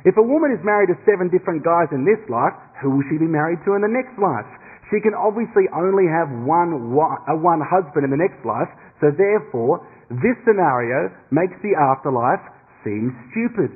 If 0.06 0.14
a 0.14 0.22
woman 0.22 0.54
is 0.54 0.62
married 0.62 0.94
to 0.94 0.98
seven 1.10 1.34
different 1.34 1.66
guys 1.66 1.90
in 1.90 2.06
this 2.06 2.22
life, 2.30 2.54
who 2.86 3.02
will 3.02 3.06
she 3.10 3.18
be 3.18 3.26
married 3.26 3.66
to 3.66 3.74
in 3.74 3.82
the 3.82 3.90
next 3.90 4.14
life? 4.22 4.46
She 4.92 5.00
can 5.00 5.16
obviously 5.16 5.72
only 5.72 6.04
have 6.12 6.28
one, 6.44 6.92
uh, 6.92 7.40
one 7.40 7.64
husband 7.64 8.04
in 8.04 8.12
the 8.12 8.20
next 8.20 8.44
life, 8.44 8.68
so 9.00 9.08
therefore, 9.16 9.88
this 10.12 10.36
scenario 10.44 11.08
makes 11.32 11.56
the 11.64 11.72
afterlife 11.80 12.44
seem 12.84 13.16
stupid. 13.32 13.72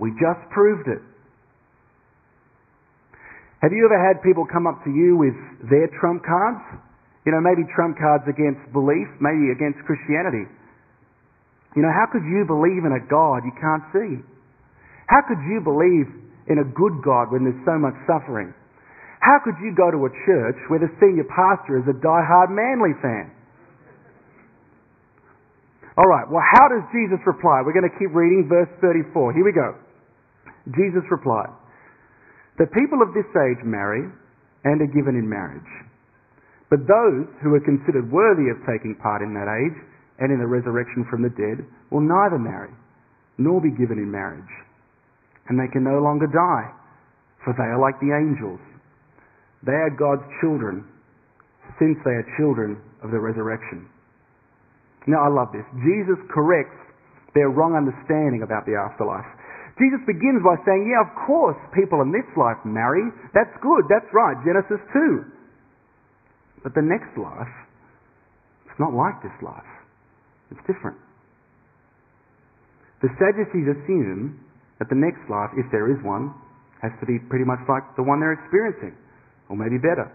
We 0.00 0.16
just 0.16 0.40
proved 0.48 0.88
it. 0.88 1.04
Have 3.60 3.72
you 3.72 3.84
ever 3.84 4.00
had 4.00 4.24
people 4.24 4.48
come 4.48 4.66
up 4.66 4.80
to 4.84 4.90
you 4.90 5.16
with 5.20 5.36
their 5.68 5.88
trump 6.00 6.24
cards? 6.24 6.60
You 7.28 7.32
know, 7.32 7.40
maybe 7.40 7.68
trump 7.76 7.96
cards 8.00 8.24
against 8.24 8.60
belief, 8.72 9.08
maybe 9.20 9.52
against 9.52 9.84
Christianity. 9.84 10.48
You 11.76 11.82
know, 11.84 11.92
how 11.92 12.08
could 12.08 12.24
you 12.24 12.44
believe 12.48 12.84
in 12.84 12.92
a 12.92 13.02
God 13.04 13.44
you 13.44 13.52
can't 13.56 13.84
see? 13.92 14.20
How 15.08 15.20
could 15.28 15.40
you 15.44 15.60
believe 15.60 16.08
in 16.48 16.60
a 16.60 16.66
good 16.72 17.04
God 17.04 17.32
when 17.32 17.44
there's 17.44 17.64
so 17.64 17.76
much 17.76 17.96
suffering? 18.08 18.52
How 19.24 19.40
could 19.40 19.56
you 19.64 19.72
go 19.72 19.88
to 19.88 20.04
a 20.04 20.12
church 20.28 20.60
where 20.68 20.84
the 20.84 20.92
senior 21.00 21.24
pastor 21.24 21.80
is 21.80 21.88
a 21.88 21.96
die-hard 21.96 22.52
Manly 22.52 22.92
fan? 23.00 23.32
All 25.96 26.04
right, 26.04 26.28
well, 26.28 26.44
how 26.44 26.68
does 26.68 26.84
Jesus 26.92 27.24
reply? 27.24 27.64
We're 27.64 27.72
going 27.72 27.88
to 27.88 27.96
keep 27.96 28.12
reading 28.12 28.44
verse 28.44 28.68
34. 28.84 29.32
Here 29.32 29.46
we 29.46 29.56
go. 29.56 29.80
Jesus 30.76 31.08
replied, 31.08 31.48
The 32.60 32.68
people 32.68 33.00
of 33.00 33.16
this 33.16 33.24
age 33.32 33.64
marry 33.64 34.04
and 34.68 34.76
are 34.84 34.92
given 34.92 35.16
in 35.16 35.24
marriage. 35.24 35.72
But 36.68 36.84
those 36.84 37.24
who 37.40 37.56
are 37.56 37.64
considered 37.64 38.12
worthy 38.12 38.52
of 38.52 38.60
taking 38.68 38.92
part 39.00 39.24
in 39.24 39.32
that 39.32 39.48
age 39.48 39.78
and 40.20 40.36
in 40.36 40.42
the 40.42 40.50
resurrection 40.50 41.08
from 41.08 41.24
the 41.24 41.32
dead 41.32 41.64
will 41.88 42.04
neither 42.04 42.36
marry 42.36 42.76
nor 43.38 43.62
be 43.62 43.72
given 43.72 43.96
in 43.96 44.10
marriage. 44.10 44.52
And 45.48 45.56
they 45.56 45.70
can 45.72 45.84
no 45.84 46.04
longer 46.04 46.28
die, 46.28 46.68
for 47.40 47.56
they 47.56 47.68
are 47.72 47.80
like 47.80 47.96
the 48.04 48.12
angels. 48.12 48.60
They 49.64 49.72
are 49.72 49.90
God's 49.90 50.24
children, 50.40 50.84
since 51.80 51.96
they 52.04 52.12
are 52.12 52.26
children 52.36 52.76
of 53.02 53.10
the 53.10 53.18
resurrection. 53.18 53.88
Now, 55.06 55.24
I 55.24 55.30
love 55.32 55.52
this. 55.52 55.64
Jesus 55.84 56.20
corrects 56.32 56.76
their 57.34 57.50
wrong 57.50 57.76
understanding 57.76 58.44
about 58.44 58.64
the 58.64 58.76
afterlife. 58.76 59.26
Jesus 59.76 60.00
begins 60.06 60.38
by 60.44 60.54
saying, 60.62 60.86
Yeah, 60.86 61.02
of 61.02 61.10
course, 61.26 61.58
people 61.74 62.00
in 62.00 62.14
this 62.14 62.26
life 62.38 62.60
marry. 62.64 63.02
That's 63.34 63.52
good. 63.58 63.84
That's 63.90 64.06
right. 64.14 64.38
Genesis 64.46 64.78
2. 64.94 66.62
But 66.62 66.72
the 66.78 66.84
next 66.84 67.10
life, 67.18 67.50
it's 68.70 68.78
not 68.78 68.94
like 68.94 69.18
this 69.20 69.34
life. 69.42 69.66
It's 70.54 70.62
different. 70.64 70.96
The 73.02 73.10
Sadducees 73.20 73.68
assume 73.68 74.40
that 74.78 74.88
the 74.88 74.96
next 74.96 75.20
life, 75.28 75.52
if 75.58 75.66
there 75.74 75.90
is 75.92 76.00
one, 76.00 76.32
has 76.80 76.94
to 77.00 77.06
be 77.06 77.18
pretty 77.28 77.44
much 77.44 77.60
like 77.68 77.84
the 77.96 78.02
one 78.02 78.20
they're 78.20 78.32
experiencing, 78.38 78.96
or 79.48 79.56
maybe 79.56 79.78
better. 79.78 80.10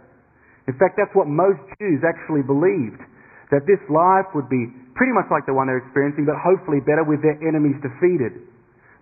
In 0.68 0.78
fact, 0.78 0.98
that's 0.98 1.14
what 1.18 1.26
most 1.26 1.62
Jews 1.82 2.06
actually 2.06 2.46
believed 2.46 3.02
that 3.50 3.66
this 3.66 3.82
life 3.90 4.30
would 4.38 4.50
be 4.50 4.70
pretty 4.94 5.14
much 5.14 5.26
like 5.34 5.50
the 5.50 5.56
one 5.56 5.66
they're 5.66 5.82
experiencing, 5.82 6.30
but 6.30 6.38
hopefully 6.38 6.78
better 6.86 7.02
with 7.02 7.26
their 7.26 7.38
enemies 7.42 7.78
defeated. 7.82 8.46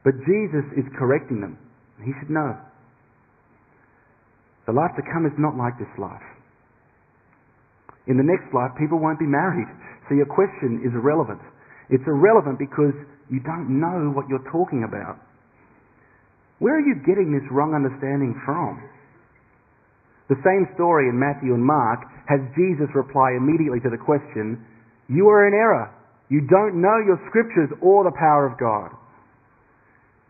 But 0.07 0.15
Jesus 0.23 0.63
is 0.79 0.87
correcting 0.95 1.43
them. 1.43 1.59
He 1.99 2.15
should 2.21 2.31
know. 2.31 2.55
The 4.67 4.71
life 4.71 4.95
to 4.95 5.03
come 5.03 5.27
is 5.27 5.35
not 5.35 5.59
like 5.59 5.75
this 5.75 5.91
life. 5.99 6.23
In 8.07 8.15
the 8.15 8.23
next 8.23 8.47
life, 8.55 8.71
people 8.79 8.99
won't 8.99 9.19
be 9.19 9.27
married. 9.27 9.67
So 10.07 10.15
your 10.15 10.27
question 10.27 10.79
is 10.87 10.95
irrelevant. 10.95 11.43
It's 11.91 12.03
irrelevant 12.07 12.59
because 12.59 12.95
you 13.27 13.43
don't 13.43 13.67
know 13.67 14.15
what 14.15 14.31
you're 14.31 14.47
talking 14.51 14.87
about. 14.87 15.19
Where 16.59 16.79
are 16.79 16.85
you 16.85 16.95
getting 17.03 17.35
this 17.35 17.43
wrong 17.51 17.75
understanding 17.75 18.39
from? 18.47 18.79
The 20.27 20.39
same 20.43 20.67
story 20.75 21.07
in 21.07 21.15
Matthew 21.15 21.55
and 21.55 21.63
Mark 21.63 22.03
has 22.27 22.43
Jesus 22.55 22.91
reply 22.91 23.39
immediately 23.39 23.79
to 23.79 23.91
the 23.91 23.99
question, 23.99 24.59
You 25.07 25.31
are 25.31 25.47
in 25.47 25.55
error. 25.55 25.87
You 26.27 26.43
don't 26.43 26.83
know 26.83 26.99
your 26.99 27.19
scriptures 27.31 27.71
or 27.79 28.03
the 28.03 28.15
power 28.19 28.43
of 28.43 28.59
God. 28.59 28.91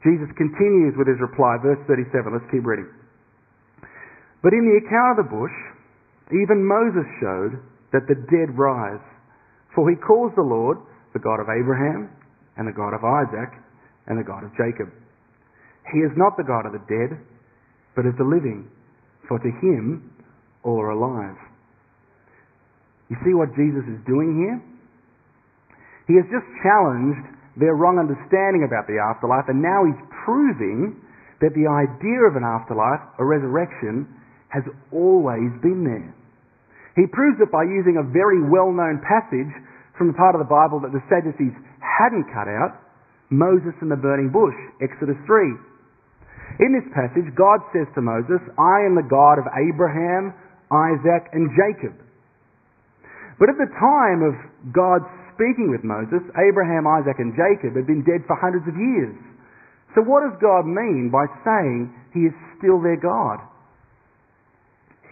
Jesus 0.06 0.30
continues 0.38 0.94
with 0.94 1.10
his 1.10 1.18
reply, 1.18 1.58
verse 1.58 1.82
37. 1.90 2.30
Let's 2.30 2.46
keep 2.54 2.62
reading. 2.62 2.86
But 4.46 4.54
in 4.54 4.70
the 4.70 4.78
account 4.86 5.18
of 5.18 5.26
the 5.26 5.34
bush, 5.34 5.58
even 6.30 6.62
Moses 6.62 7.10
showed 7.18 7.58
that 7.98 8.06
the 8.06 8.22
dead 8.30 8.54
rise. 8.54 9.02
For 9.74 9.90
he 9.90 9.98
calls 9.98 10.30
the 10.38 10.46
Lord 10.46 10.78
the 11.18 11.24
God 11.26 11.42
of 11.42 11.50
Abraham, 11.50 12.14
and 12.58 12.70
the 12.70 12.78
God 12.78 12.94
of 12.94 13.02
Isaac, 13.02 13.50
and 14.06 14.20
the 14.20 14.28
God 14.28 14.46
of 14.46 14.54
Jacob. 14.54 14.94
He 15.90 16.06
is 16.06 16.14
not 16.14 16.38
the 16.38 16.46
God 16.46 16.70
of 16.70 16.78
the 16.78 16.86
dead, 16.86 17.18
but 17.96 18.06
of 18.06 18.18
the 18.22 18.28
living 18.28 18.70
for 19.28 19.40
to 19.40 19.52
him 19.62 20.12
all 20.64 20.80
are 20.80 20.92
alive. 20.92 21.38
You 23.10 23.16
see 23.24 23.34
what 23.34 23.56
Jesus 23.56 23.88
is 23.88 24.00
doing 24.04 24.36
here? 24.36 24.60
He 26.08 26.16
has 26.20 26.28
just 26.32 26.48
challenged 26.64 27.24
their 27.56 27.76
wrong 27.76 28.00
understanding 28.00 28.68
about 28.68 28.88
the 28.88 29.00
afterlife, 29.00 29.48
and 29.48 29.64
now 29.64 29.84
he's 29.88 30.00
proving 30.24 30.96
that 31.40 31.54
the 31.54 31.68
idea 31.68 32.26
of 32.28 32.36
an 32.36 32.44
afterlife, 32.44 33.04
a 33.20 33.26
resurrection, 33.26 34.08
has 34.50 34.64
always 34.92 35.52
been 35.62 35.84
there. 35.84 36.12
He 36.96 37.06
proves 37.06 37.38
it 37.40 37.52
by 37.52 37.64
using 37.64 38.02
a 38.02 38.06
very 38.06 38.42
well 38.42 38.74
known 38.74 39.04
passage 39.06 39.52
from 39.98 40.08
the 40.10 40.18
part 40.18 40.34
of 40.34 40.42
the 40.42 40.50
Bible 40.50 40.82
that 40.82 40.94
the 40.94 41.04
Sadducees 41.10 41.54
hadn't 41.82 42.26
cut 42.34 42.50
out 42.50 42.88
Moses 43.30 43.76
and 43.82 43.92
the 43.92 44.00
burning 44.00 44.32
bush, 44.32 44.56
Exodus 44.82 45.18
3. 45.28 45.54
In 46.60 46.74
this 46.74 46.88
passage, 46.96 47.28
God 47.38 47.62
says 47.70 47.86
to 47.94 48.02
Moses, 48.02 48.42
I 48.58 48.88
am 48.88 48.98
the 48.98 49.06
God 49.06 49.38
of 49.38 49.46
Abraham, 49.54 50.34
Isaac, 50.74 51.30
and 51.34 51.52
Jacob. 51.54 51.94
But 53.38 53.54
at 53.54 53.62
the 53.62 53.70
time 53.78 54.26
of 54.26 54.34
God 54.74 55.06
speaking 55.38 55.70
with 55.70 55.86
Moses, 55.86 56.26
Abraham, 56.34 56.90
Isaac, 56.90 57.22
and 57.22 57.38
Jacob 57.38 57.78
had 57.78 57.86
been 57.86 58.02
dead 58.02 58.26
for 58.26 58.34
hundreds 58.42 58.66
of 58.66 58.74
years. 58.74 59.14
So 59.94 60.02
what 60.02 60.26
does 60.26 60.34
God 60.42 60.66
mean 60.66 61.14
by 61.14 61.30
saying 61.46 61.94
he 62.14 62.26
is 62.26 62.36
still 62.58 62.82
their 62.82 62.98
God? 62.98 63.38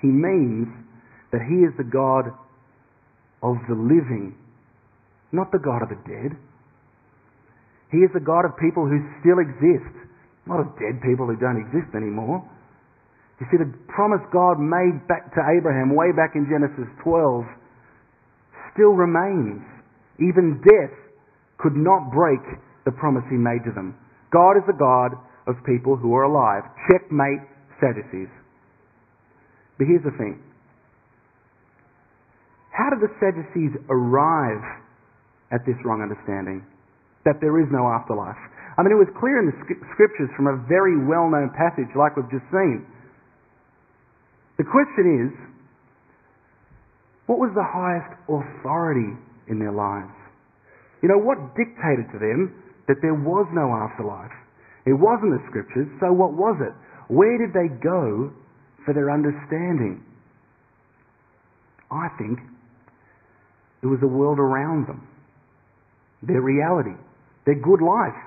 He 0.02 0.10
means 0.10 0.66
that 1.32 1.46
he 1.46 1.62
is 1.62 1.74
the 1.78 1.86
God 1.86 2.34
of 3.46 3.62
the 3.70 3.78
living, 3.78 4.34
not 5.32 5.52
the 5.54 5.62
God 5.62 5.86
of 5.86 5.90
the 5.90 6.02
dead. 6.10 6.34
He 7.94 8.02
is 8.02 8.10
the 8.14 8.26
God 8.26 8.46
of 8.46 8.58
people 8.58 8.90
who 8.90 8.98
still 9.22 9.38
exist 9.38 9.94
not 10.46 10.62
of 10.62 10.70
dead 10.78 11.02
people 11.02 11.26
who 11.26 11.36
don't 11.36 11.58
exist 11.58 11.94
anymore. 11.96 12.46
You 13.40 13.46
see, 13.52 13.58
the 13.58 13.68
promise 13.92 14.24
God 14.32 14.62
made 14.62 15.04
back 15.08 15.34
to 15.36 15.42
Abraham 15.44 15.92
way 15.94 16.16
back 16.16 16.36
in 16.36 16.48
Genesis 16.48 16.88
12 17.04 17.44
still 18.72 18.96
remains. 18.96 19.60
Even 20.20 20.62
death 20.64 20.96
could 21.58 21.76
not 21.76 22.12
break 22.12 22.40
the 22.86 22.92
promise 22.92 23.24
he 23.30 23.36
made 23.36 23.66
to 23.66 23.74
them. 23.76 23.98
God 24.32 24.56
is 24.56 24.64
the 24.68 24.78
God 24.78 25.18
of 25.48 25.56
people 25.66 25.96
who 25.96 26.16
are 26.16 26.24
alive. 26.24 26.64
Checkmate 26.92 27.44
Sadducees. 27.82 28.32
But 29.78 29.88
here's 29.88 30.04
the 30.04 30.16
thing. 30.16 30.40
How 32.72 32.90
did 32.92 33.04
the 33.04 33.12
Sadducees 33.20 33.76
arrive 33.90 34.64
at 35.52 35.66
this 35.66 35.76
wrong 35.84 36.02
understanding? 36.02 36.64
That 37.26 37.40
there 37.42 37.60
is 37.60 37.68
no 37.72 37.88
afterlife. 37.88 38.40
I 38.78 38.84
mean, 38.84 38.92
it 38.92 39.00
was 39.00 39.12
clear 39.16 39.40
in 39.40 39.48
the 39.48 39.58
scriptures 39.96 40.28
from 40.36 40.52
a 40.52 40.60
very 40.68 41.00
well 41.00 41.32
known 41.32 41.50
passage 41.56 41.88
like 41.96 42.20
we've 42.20 42.30
just 42.30 42.46
seen. 42.52 42.84
The 44.58 44.68
question 44.68 45.28
is 45.28 45.32
what 47.26 47.40
was 47.40 47.52
the 47.56 47.64
highest 47.66 48.12
authority 48.28 49.16
in 49.48 49.60
their 49.60 49.72
lives? 49.72 50.14
You 51.02 51.10
know, 51.10 51.18
what 51.18 51.56
dictated 51.56 52.12
to 52.14 52.20
them 52.20 52.54
that 52.88 52.98
there 53.02 53.16
was 53.16 53.48
no 53.54 53.74
afterlife? 53.74 54.34
It 54.86 54.94
wasn't 54.94 55.34
the 55.34 55.44
scriptures, 55.50 55.90
so 56.00 56.14
what 56.14 56.34
was 56.34 56.58
it? 56.62 56.74
Where 57.08 57.38
did 57.38 57.54
they 57.54 57.74
go 57.82 58.32
for 58.86 58.94
their 58.94 59.10
understanding? 59.10 60.04
I 61.90 62.10
think 62.18 62.40
it 63.82 63.88
was 63.88 64.00
the 64.02 64.08
world 64.08 64.38
around 64.38 64.88
them, 64.88 65.08
their 66.22 66.42
reality, 66.42 66.98
their 67.46 67.62
good 67.62 67.82
life. 67.82 68.18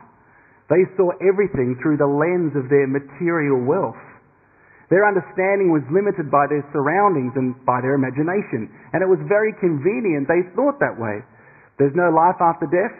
They 0.69 0.85
saw 1.01 1.17
everything 1.25 1.81
through 1.81 1.97
the 1.97 2.09
lens 2.09 2.53
of 2.53 2.69
their 2.69 2.87
material 2.87 3.65
wealth. 3.65 3.99
Their 4.89 5.05
understanding 5.05 5.69
was 5.69 5.85
limited 5.93 6.33
by 6.33 6.49
their 6.49 6.65
surroundings 6.73 7.33
and 7.37 7.53
by 7.65 7.81
their 7.85 7.97
imagination. 7.97 8.73
And 8.93 9.05
it 9.05 9.09
was 9.09 9.21
very 9.29 9.53
convenient. 9.61 10.29
They 10.29 10.49
thought 10.57 10.81
that 10.81 10.97
way. 10.97 11.21
There's 11.77 11.97
no 11.97 12.09
life 12.09 12.41
after 12.41 12.65
death? 12.69 12.97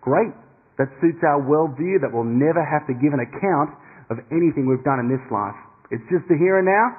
Great. 0.00 0.34
That 0.78 0.90
suits 1.02 1.18
our 1.26 1.42
worldview 1.42 2.02
that 2.06 2.14
we'll 2.14 2.26
never 2.26 2.62
have 2.62 2.86
to 2.86 2.94
give 2.94 3.10
an 3.10 3.22
account 3.22 3.74
of 4.10 4.22
anything 4.30 4.70
we've 4.70 4.86
done 4.86 5.02
in 5.02 5.10
this 5.10 5.22
life. 5.30 5.58
It's 5.90 6.06
just 6.06 6.26
the 6.30 6.38
here 6.38 6.62
and 6.62 6.66
now, 6.66 6.94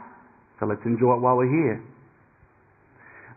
so 0.60 0.68
let's 0.68 0.84
enjoy 0.84 1.16
it 1.16 1.22
while 1.24 1.40
we're 1.40 1.48
here. 1.48 1.80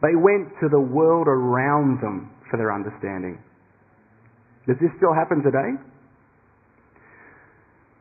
They 0.03 0.19
went 0.19 0.51
to 0.61 0.69
the 0.69 0.83
world 0.83 1.31
around 1.31 2.03
them 2.03 2.35
for 2.51 2.59
their 2.59 2.75
understanding. 2.75 3.39
Does 4.67 4.77
this 4.83 4.91
still 4.99 5.15
happen 5.15 5.47
today? 5.47 5.79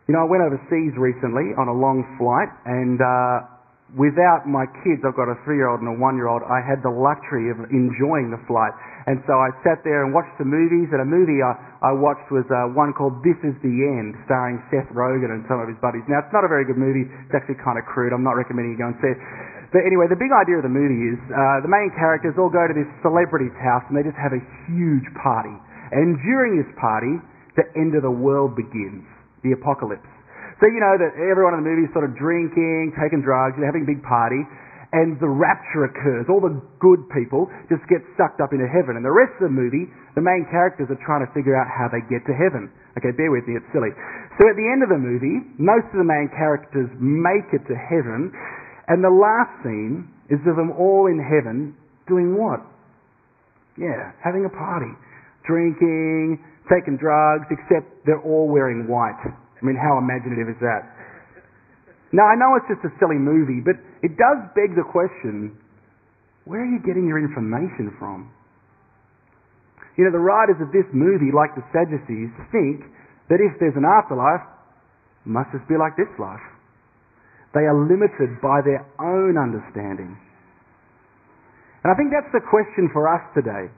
You 0.09 0.17
know, 0.17 0.25
I 0.25 0.29
went 0.29 0.41
overseas 0.41 0.97
recently 0.97 1.53
on 1.61 1.69
a 1.69 1.77
long 1.77 2.01
flight, 2.17 2.49
and 2.65 2.97
uh, 2.97 3.45
without 3.93 4.49
my 4.49 4.65
kids, 4.81 5.05
I've 5.05 5.13
got 5.13 5.29
a 5.29 5.37
three-year-old 5.45 5.77
and 5.77 5.93
a 5.93 5.97
one-year-old, 6.01 6.41
I 6.47 6.57
had 6.57 6.81
the 6.81 6.89
luxury 6.89 7.53
of 7.53 7.69
enjoying 7.69 8.33
the 8.33 8.41
flight. 8.49 8.73
And 9.05 9.21
so 9.29 9.37
I 9.37 9.53
sat 9.61 9.85
there 9.85 10.01
and 10.01 10.09
watched 10.09 10.33
the 10.41 10.47
movies, 10.47 10.89
and 10.89 11.05
a 11.05 11.09
movie 11.09 11.45
I, 11.45 11.53
I 11.85 11.91
watched 11.93 12.25
was 12.33 12.49
uh, 12.49 12.73
one 12.73 12.97
called 12.97 13.21
This 13.21 13.37
Is 13.45 13.53
the 13.61 13.75
End, 13.93 14.17
starring 14.25 14.57
Seth 14.73 14.89
Rogen 14.89 15.29
and 15.29 15.45
some 15.45 15.61
of 15.61 15.69
his 15.69 15.77
buddies. 15.77 16.01
Now, 16.09 16.25
it's 16.25 16.33
not 16.33 16.41
a 16.41 16.49
very 16.49 16.65
good 16.65 16.81
movie. 16.81 17.05
It's 17.05 17.37
actually 17.37 17.61
kind 17.61 17.77
of 17.77 17.85
crude. 17.85 18.09
I'm 18.09 18.25
not 18.25 18.37
recommending 18.37 18.73
you 18.73 18.81
go 18.81 18.89
and 18.89 18.97
see 19.05 19.13
it. 19.13 19.21
But 19.69 19.85
anyway, 19.85 20.09
the 20.09 20.19
big 20.19 20.33
idea 20.33 20.59
of 20.59 20.65
the 20.65 20.73
movie 20.73 21.13
is 21.13 21.21
uh, 21.29 21.61
the 21.61 21.71
main 21.71 21.93
characters 21.93 22.33
all 22.41 22.49
go 22.51 22.65
to 22.65 22.73
this 22.73 22.89
celebrity's 23.05 23.55
house, 23.61 23.85
and 23.85 23.93
they 23.93 24.03
just 24.03 24.17
have 24.17 24.33
a 24.33 24.41
huge 24.65 25.07
party. 25.21 25.53
And 25.93 26.17
during 26.25 26.57
this 26.57 26.71
party, 26.75 27.21
the 27.53 27.69
end 27.77 27.93
of 27.93 28.01
the 28.01 28.11
world 28.11 28.57
begins 28.57 29.05
the 29.43 29.53
apocalypse. 29.53 30.07
So 30.61 30.69
you 30.69 30.77
know 30.77 30.93
that 31.01 31.17
everyone 31.17 31.57
in 31.57 31.65
the 31.65 31.67
movie 31.67 31.89
is 31.89 31.93
sort 31.93 32.05
of 32.05 32.13
drinking, 32.13 32.93
taking 32.93 33.25
drugs, 33.25 33.57
they're 33.57 33.65
having 33.65 33.85
a 33.85 33.89
big 33.89 34.05
party, 34.05 34.45
and 34.93 35.17
the 35.17 35.29
rapture 35.29 35.87
occurs. 35.87 36.27
All 36.27 36.43
the 36.43 36.59
good 36.77 37.01
people 37.15 37.49
just 37.71 37.81
get 37.87 38.03
sucked 38.19 38.43
up 38.43 38.51
into 38.53 38.67
heaven. 38.67 38.99
And 38.99 39.03
the 39.07 39.13
rest 39.13 39.33
of 39.39 39.47
the 39.47 39.55
movie, 39.55 39.87
the 40.13 40.21
main 40.21 40.45
characters 40.51 40.91
are 40.91 41.01
trying 41.01 41.23
to 41.25 41.31
figure 41.31 41.55
out 41.55 41.65
how 41.71 41.87
they 41.87 42.03
get 42.11 42.27
to 42.27 42.35
heaven. 42.35 42.69
Okay, 42.99 43.15
bear 43.15 43.31
with 43.31 43.47
me, 43.47 43.55
it's 43.55 43.65
silly. 43.71 43.89
So 44.35 44.45
at 44.51 44.59
the 44.59 44.67
end 44.67 44.83
of 44.83 44.91
the 44.91 44.99
movie, 44.99 45.47
most 45.57 45.87
of 45.95 45.97
the 45.97 46.05
main 46.05 46.27
characters 46.35 46.91
make 46.99 47.49
it 47.55 47.63
to 47.71 47.75
heaven, 47.75 48.35
and 48.91 48.99
the 48.99 49.09
last 49.09 49.49
scene 49.63 50.11
is 50.27 50.43
of 50.43 50.59
them 50.59 50.75
all 50.75 51.07
in 51.07 51.17
heaven 51.17 51.73
doing 52.05 52.35
what? 52.35 52.59
Yeah, 53.79 54.11
having 54.19 54.43
a 54.43 54.51
party. 54.51 54.91
Drinking, 55.47 56.43
taking 56.71 56.95
drugs, 56.95 57.45
except 57.51 57.91
they're 58.07 58.23
all 58.23 58.47
wearing 58.47 58.87
white. 58.87 59.19
I 59.19 59.61
mean, 59.61 59.75
how 59.75 59.99
imaginative 59.99 60.47
is 60.47 60.59
that? 60.63 60.87
Now, 62.15 62.27
I 62.27 62.35
know 62.39 62.55
it's 62.55 62.67
just 62.71 62.83
a 62.87 62.91
silly 62.99 63.19
movie, 63.19 63.59
but 63.59 63.75
it 64.03 64.15
does 64.15 64.39
beg 64.55 64.75
the 64.79 64.87
question 64.87 65.59
where 66.43 66.63
are 66.63 66.71
you 66.71 66.81
getting 66.81 67.05
your 67.05 67.21
information 67.21 67.93
from? 67.99 68.33
You 69.95 70.09
know, 70.09 70.11
the 70.11 70.23
writers 70.23 70.57
of 70.57 70.73
this 70.73 70.87
movie, 70.89 71.29
like 71.29 71.53
the 71.53 71.61
Sadducees, 71.69 72.33
think 72.49 72.81
that 73.29 73.37
if 73.37 73.53
there's 73.61 73.77
an 73.77 73.85
afterlife, 73.85 74.41
it 75.21 75.29
must 75.29 75.53
just 75.53 75.67
be 75.69 75.77
like 75.77 75.93
this 75.95 76.09
life. 76.17 76.41
They 77.53 77.67
are 77.69 77.77
limited 77.77 78.41
by 78.41 78.65
their 78.65 78.81
own 78.97 79.37
understanding. 79.37 80.17
And 81.83 81.93
I 81.93 81.95
think 81.95 82.09
that's 82.09 82.31
the 82.33 82.41
question 82.41 82.89
for 82.89 83.05
us 83.05 83.21
today. 83.37 83.69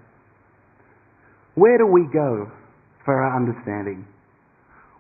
Where 1.56 1.78
do 1.78 1.86
we 1.86 2.08
go 2.14 2.48
for 3.06 3.14
our 3.14 3.36
understanding? 3.36 4.08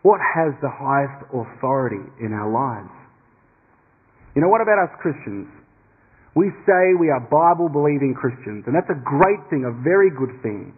What 0.04 0.20
has 0.20 0.52
the 0.60 0.72
highest 0.72 1.24
authority 1.32 2.04
in 2.20 2.36
our 2.36 2.52
lives? 2.52 2.92
You 4.36 4.42
know, 4.42 4.50
what 4.50 4.62
about 4.62 4.80
us 4.84 4.92
Christians? 5.00 5.48
We 6.36 6.50
say 6.66 6.98
we 6.98 7.14
are 7.14 7.22
Bible 7.22 7.70
believing 7.70 8.18
Christians, 8.18 8.66
and 8.66 8.74
that's 8.74 8.90
a 8.90 9.00
great 9.00 9.40
thing, 9.50 9.64
a 9.64 9.76
very 9.84 10.10
good 10.10 10.34
thing. 10.42 10.74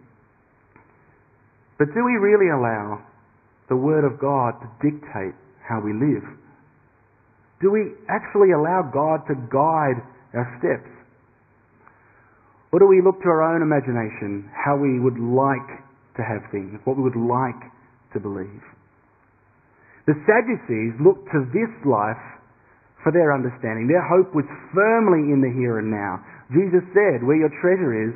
But 1.78 1.88
do 1.96 2.04
we 2.04 2.20
really 2.20 2.52
allow 2.52 3.00
the 3.68 3.76
Word 3.76 4.04
of 4.04 4.20
God 4.20 4.60
to 4.60 4.68
dictate 4.84 5.34
how 5.64 5.80
we 5.80 5.92
live? 5.92 6.24
Do 7.60 7.72
we 7.72 7.96
actually 8.08 8.52
allow 8.52 8.84
God 8.92 9.24
to 9.32 9.34
guide 9.48 10.04
our 10.36 10.46
steps? 10.60 10.92
Or 12.70 12.78
do 12.78 12.86
we 12.86 13.00
look 13.00 13.22
to 13.22 13.28
our 13.28 13.42
own 13.42 13.62
imagination, 13.64 14.50
how 14.52 14.76
we 14.76 15.00
would 15.00 15.16
like 15.16 15.85
to 16.16 16.22
have 16.24 16.42
things, 16.50 16.80
what 16.84 16.96
we 16.96 17.04
would 17.04 17.18
like 17.18 17.60
to 18.12 18.18
believe? 18.20 18.64
The 20.06 20.14
Sadducees 20.24 20.96
looked 21.02 21.26
to 21.34 21.44
this 21.50 21.72
life 21.84 22.22
for 23.02 23.10
their 23.12 23.34
understanding. 23.34 23.86
Their 23.86 24.06
hope 24.06 24.34
was 24.34 24.46
firmly 24.74 25.30
in 25.30 25.42
the 25.42 25.50
here 25.50 25.78
and 25.78 25.90
now. 25.90 26.22
Jesus 26.50 26.82
said, 26.94 27.22
Where 27.22 27.38
your 27.38 27.50
treasure 27.62 27.94
is, 27.94 28.14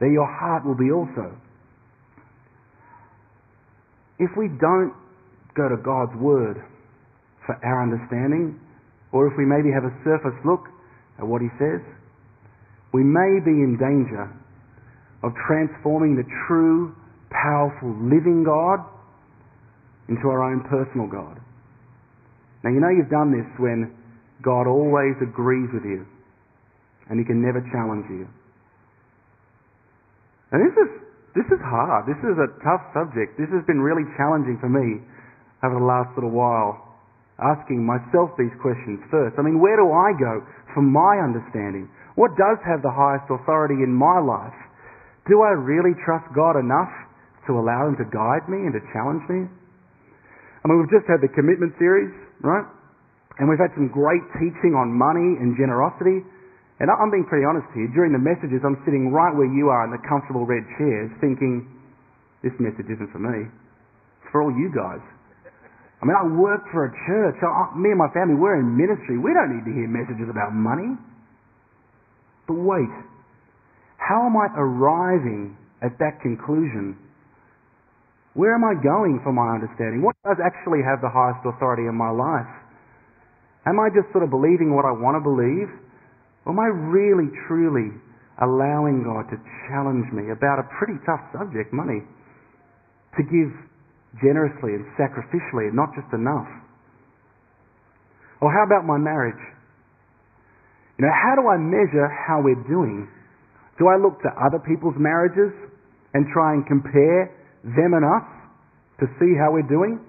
there 0.00 0.10
your 0.10 0.26
heart 0.26 0.66
will 0.66 0.78
be 0.78 0.90
also. 0.90 1.34
If 4.18 4.30
we 4.36 4.50
don't 4.58 4.94
go 5.54 5.70
to 5.70 5.78
God's 5.78 6.14
Word 6.18 6.58
for 7.46 7.54
our 7.62 7.82
understanding, 7.82 8.58
or 9.10 9.26
if 9.26 9.34
we 9.38 9.46
maybe 9.46 9.70
have 9.70 9.86
a 9.86 9.94
surface 10.02 10.38
look 10.44 10.66
at 11.18 11.26
what 11.26 11.42
He 11.42 11.48
says, 11.58 11.82
we 12.92 13.02
may 13.02 13.38
be 13.42 13.62
in 13.62 13.78
danger 13.78 14.26
of 15.22 15.32
transforming 15.46 16.14
the 16.14 16.26
true, 16.46 16.94
powerful, 17.30 17.90
living 18.02 18.44
God 18.44 18.80
into 20.08 20.28
our 20.28 20.42
own 20.42 20.64
personal 20.68 21.06
God. 21.06 21.40
Now, 22.64 22.70
you 22.70 22.80
know 22.80 22.90
you've 22.90 23.12
done 23.12 23.30
this 23.30 23.46
when 23.60 23.94
God 24.42 24.66
always 24.66 25.14
agrees 25.22 25.68
with 25.72 25.84
you 25.84 26.06
and 27.08 27.18
he 27.18 27.24
can 27.24 27.40
never 27.40 27.60
challenge 27.72 28.06
you. 28.08 28.28
And 30.52 30.64
this 30.64 30.76
is 30.76 30.90
this 31.36 31.48
is 31.52 31.60
hard. 31.62 32.08
This 32.08 32.18
is 32.24 32.36
a 32.40 32.50
tough 32.64 32.82
subject. 32.96 33.38
This 33.38 33.52
has 33.52 33.62
been 33.68 33.78
really 33.78 34.02
challenging 34.16 34.58
for 34.58 34.66
me 34.66 34.98
over 35.62 35.76
the 35.76 35.86
last 35.86 36.10
little 36.16 36.32
while, 36.32 36.82
asking 37.38 37.84
myself 37.84 38.32
these 38.34 38.52
questions 38.58 38.98
first. 39.12 39.38
I 39.38 39.46
mean, 39.46 39.60
where 39.60 39.76
do 39.76 39.86
I 39.92 40.16
go 40.18 40.42
for 40.74 40.82
my 40.82 41.20
understanding? 41.22 41.86
What 42.16 42.34
does 42.34 42.58
have 42.66 42.82
the 42.82 42.90
highest 42.90 43.30
authority 43.30 43.86
in 43.86 43.92
my 43.92 44.18
life? 44.18 44.56
Do 45.30 45.44
I 45.44 45.54
really 45.54 45.94
trust 46.02 46.26
God 46.34 46.58
enough 46.58 46.90
to 47.48 47.58
allow 47.58 47.88
Him 47.88 47.96
to 47.98 48.06
guide 48.12 48.44
me 48.46 48.68
and 48.68 48.72
to 48.76 48.82
challenge 48.92 49.24
me? 49.26 49.48
I 49.48 50.64
mean, 50.68 50.84
we've 50.84 50.92
just 50.92 51.08
had 51.08 51.24
the 51.24 51.32
commitment 51.32 51.72
series, 51.80 52.12
right? 52.44 52.68
And 53.40 53.48
we've 53.48 53.58
had 53.58 53.72
some 53.78 53.88
great 53.88 54.22
teaching 54.36 54.76
on 54.76 54.92
money 54.92 55.40
and 55.40 55.56
generosity. 55.56 56.20
And 56.78 56.86
I'm 56.90 57.10
being 57.10 57.26
pretty 57.26 57.46
honest 57.46 57.66
here. 57.74 57.90
During 57.90 58.14
the 58.14 58.22
messages, 58.22 58.62
I'm 58.62 58.78
sitting 58.86 59.10
right 59.10 59.34
where 59.34 59.50
you 59.50 59.70
are 59.70 59.86
in 59.86 59.90
the 59.90 60.02
comfortable 60.06 60.46
red 60.46 60.62
chairs 60.78 61.10
thinking, 61.18 61.66
this 62.42 62.54
message 62.62 62.86
isn't 62.86 63.10
for 63.10 63.18
me. 63.18 63.46
It's 63.46 64.30
for 64.30 64.46
all 64.46 64.54
you 64.54 64.70
guys. 64.70 65.02
I 65.98 66.06
mean, 66.06 66.14
I 66.14 66.22
work 66.38 66.62
for 66.70 66.86
a 66.86 66.92
church. 67.10 67.34
I, 67.42 67.74
me 67.74 67.90
and 67.90 67.98
my 67.98 68.10
family, 68.14 68.38
we're 68.38 68.62
in 68.62 68.70
ministry. 68.78 69.18
We 69.18 69.34
don't 69.34 69.50
need 69.58 69.66
to 69.66 69.74
hear 69.74 69.90
messages 69.90 70.30
about 70.30 70.54
money. 70.54 70.94
But 72.46 72.62
wait, 72.62 72.94
how 73.98 74.26
am 74.26 74.38
I 74.38 74.46
arriving 74.54 75.58
at 75.82 75.98
that 75.98 76.22
conclusion? 76.22 76.94
Where 78.38 78.54
am 78.54 78.62
I 78.62 78.78
going 78.78 79.18
for 79.26 79.34
my 79.34 79.58
understanding? 79.58 79.98
What 79.98 80.14
does 80.22 80.38
actually 80.38 80.78
have 80.86 81.02
the 81.02 81.10
highest 81.10 81.42
authority 81.42 81.90
in 81.90 81.98
my 81.98 82.14
life? 82.14 82.46
Am 83.66 83.82
I 83.82 83.90
just 83.90 84.06
sort 84.14 84.22
of 84.22 84.30
believing 84.30 84.78
what 84.78 84.86
I 84.86 84.94
want 84.94 85.18
to 85.18 85.22
believe? 85.26 85.66
Or 86.46 86.54
am 86.54 86.62
I 86.62 86.70
really, 86.70 87.34
truly 87.50 87.90
allowing 88.38 89.02
God 89.02 89.26
to 89.34 89.42
challenge 89.66 90.06
me 90.14 90.30
about 90.30 90.62
a 90.62 90.70
pretty 90.78 91.02
tough 91.02 91.18
subject, 91.34 91.74
money? 91.74 92.06
To 93.18 93.26
give 93.26 93.50
generously 94.22 94.78
and 94.78 94.86
sacrificially 94.94 95.66
and 95.66 95.74
not 95.74 95.90
just 95.98 96.06
enough? 96.14 96.46
Or 98.38 98.54
how 98.54 98.62
about 98.62 98.86
my 98.86 99.02
marriage? 99.02 99.42
You 100.94 101.10
know, 101.10 101.14
how 101.26 101.34
do 101.34 101.50
I 101.50 101.58
measure 101.58 102.06
how 102.06 102.38
we're 102.38 102.62
doing? 102.70 103.10
Do 103.82 103.90
I 103.90 103.98
look 103.98 104.22
to 104.22 104.30
other 104.38 104.62
people's 104.62 104.94
marriages 104.94 105.50
and 106.14 106.22
try 106.30 106.54
and 106.54 106.62
compare 106.70 107.34
them 107.74 107.96
and 107.96 108.04
us 108.04 108.26
to 109.00 109.06
see 109.18 109.34
how 109.36 109.52
we're 109.52 109.66
doing? 109.66 110.00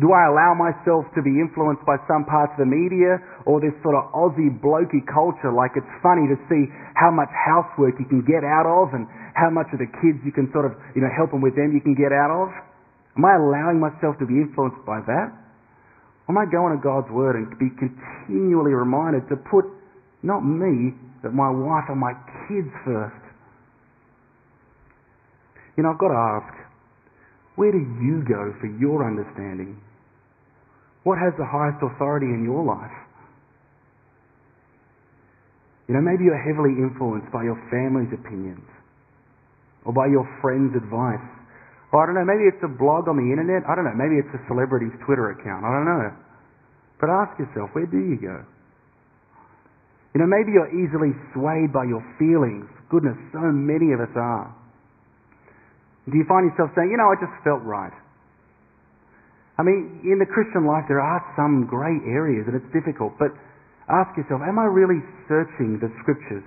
Do 0.00 0.16
I 0.16 0.32
allow 0.32 0.56
myself 0.56 1.04
to 1.12 1.20
be 1.20 1.36
influenced 1.36 1.84
by 1.84 2.00
some 2.08 2.24
parts 2.24 2.56
of 2.56 2.64
the 2.64 2.70
media 2.72 3.20
or 3.44 3.60
this 3.60 3.76
sort 3.84 3.92
of 3.92 4.08
Aussie 4.16 4.48
blokey 4.48 5.04
culture 5.04 5.52
like 5.52 5.76
it's 5.76 5.92
funny 6.00 6.24
to 6.24 6.40
see 6.48 6.72
how 6.96 7.12
much 7.12 7.28
housework 7.36 8.00
you 8.00 8.08
can 8.08 8.24
get 8.24 8.40
out 8.40 8.64
of 8.64 8.96
and 8.96 9.04
how 9.36 9.52
much 9.52 9.68
of 9.76 9.78
the 9.78 9.90
kids 10.00 10.16
you 10.24 10.32
can 10.32 10.48
sort 10.56 10.64
of, 10.64 10.72
you 10.96 11.04
know, 11.04 11.12
help 11.12 11.36
them 11.36 11.44
with 11.44 11.52
them 11.52 11.76
you 11.76 11.84
can 11.84 11.92
get 11.92 12.16
out 12.16 12.32
of? 12.32 12.48
Am 13.12 13.28
I 13.28 13.36
allowing 13.36 13.76
myself 13.76 14.16
to 14.24 14.26
be 14.26 14.40
influenced 14.40 14.80
by 14.88 15.04
that? 15.04 15.28
Or 16.24 16.32
am 16.32 16.38
I 16.40 16.48
going 16.48 16.72
to 16.72 16.80
God's 16.80 17.12
Word 17.12 17.36
and 17.36 17.52
be 17.60 17.68
continually 17.76 18.72
reminded 18.72 19.28
to 19.28 19.36
put 19.36 19.68
not 20.24 20.40
me, 20.40 20.96
but 21.20 21.36
my 21.36 21.52
wife 21.52 21.92
and 21.92 22.00
my 22.00 22.16
kids 22.48 22.72
first? 22.88 23.19
You 25.80 25.88
know, 25.88 25.96
I've 25.96 26.04
got 26.04 26.12
to 26.12 26.24
ask, 26.36 26.52
where 27.56 27.72
do 27.72 27.80
you 27.80 28.20
go 28.28 28.52
for 28.60 28.68
your 28.68 29.00
understanding? 29.00 29.80
What 31.08 31.16
has 31.16 31.32
the 31.40 31.48
highest 31.48 31.80
authority 31.80 32.28
in 32.28 32.44
your 32.44 32.60
life? 32.60 32.92
You 35.88 35.96
know, 35.96 36.04
maybe 36.04 36.28
you're 36.28 36.36
heavily 36.36 36.76
influenced 36.76 37.32
by 37.32 37.48
your 37.48 37.56
family's 37.72 38.12
opinions 38.12 38.68
or 39.88 39.96
by 39.96 40.12
your 40.12 40.28
friend's 40.44 40.76
advice. 40.76 41.24
Or 41.96 42.04
I 42.04 42.12
don't 42.12 42.20
know, 42.20 42.28
maybe 42.28 42.44
it's 42.44 42.60
a 42.60 42.68
blog 42.68 43.08
on 43.08 43.16
the 43.16 43.32
internet. 43.32 43.64
I 43.64 43.72
don't 43.72 43.88
know, 43.88 43.96
maybe 43.96 44.20
it's 44.20 44.36
a 44.36 44.42
celebrity's 44.52 44.92
Twitter 45.08 45.32
account. 45.32 45.64
I 45.64 45.72
don't 45.80 45.88
know. 45.88 46.12
But 47.00 47.08
ask 47.08 47.40
yourself, 47.40 47.72
where 47.72 47.88
do 47.88 47.96
you 47.96 48.20
go? 48.20 48.36
You 50.12 50.20
know, 50.20 50.28
maybe 50.28 50.52
you're 50.52 50.76
easily 50.76 51.16
swayed 51.32 51.72
by 51.72 51.88
your 51.88 52.04
feelings. 52.20 52.68
Goodness, 52.92 53.16
so 53.32 53.48
many 53.48 53.96
of 53.96 54.04
us 54.04 54.12
are. 54.12 54.59
Do 56.08 56.16
you 56.16 56.24
find 56.24 56.48
yourself 56.48 56.72
saying, 56.72 56.88
you 56.88 56.96
know, 56.96 57.12
I 57.12 57.16
just 57.20 57.34
felt 57.44 57.60
right? 57.60 57.92
I 59.60 59.62
mean, 59.62 60.00
in 60.08 60.16
the 60.16 60.24
Christian 60.24 60.64
life, 60.64 60.88
there 60.88 61.04
are 61.04 61.20
some 61.36 61.68
grey 61.68 62.00
areas 62.08 62.48
and 62.48 62.56
it's 62.56 62.72
difficult, 62.72 63.12
but 63.20 63.28
ask 63.92 64.08
yourself, 64.16 64.40
am 64.40 64.56
I 64.56 64.64
really 64.64 65.04
searching 65.28 65.76
the 65.76 65.92
scriptures? 66.00 66.46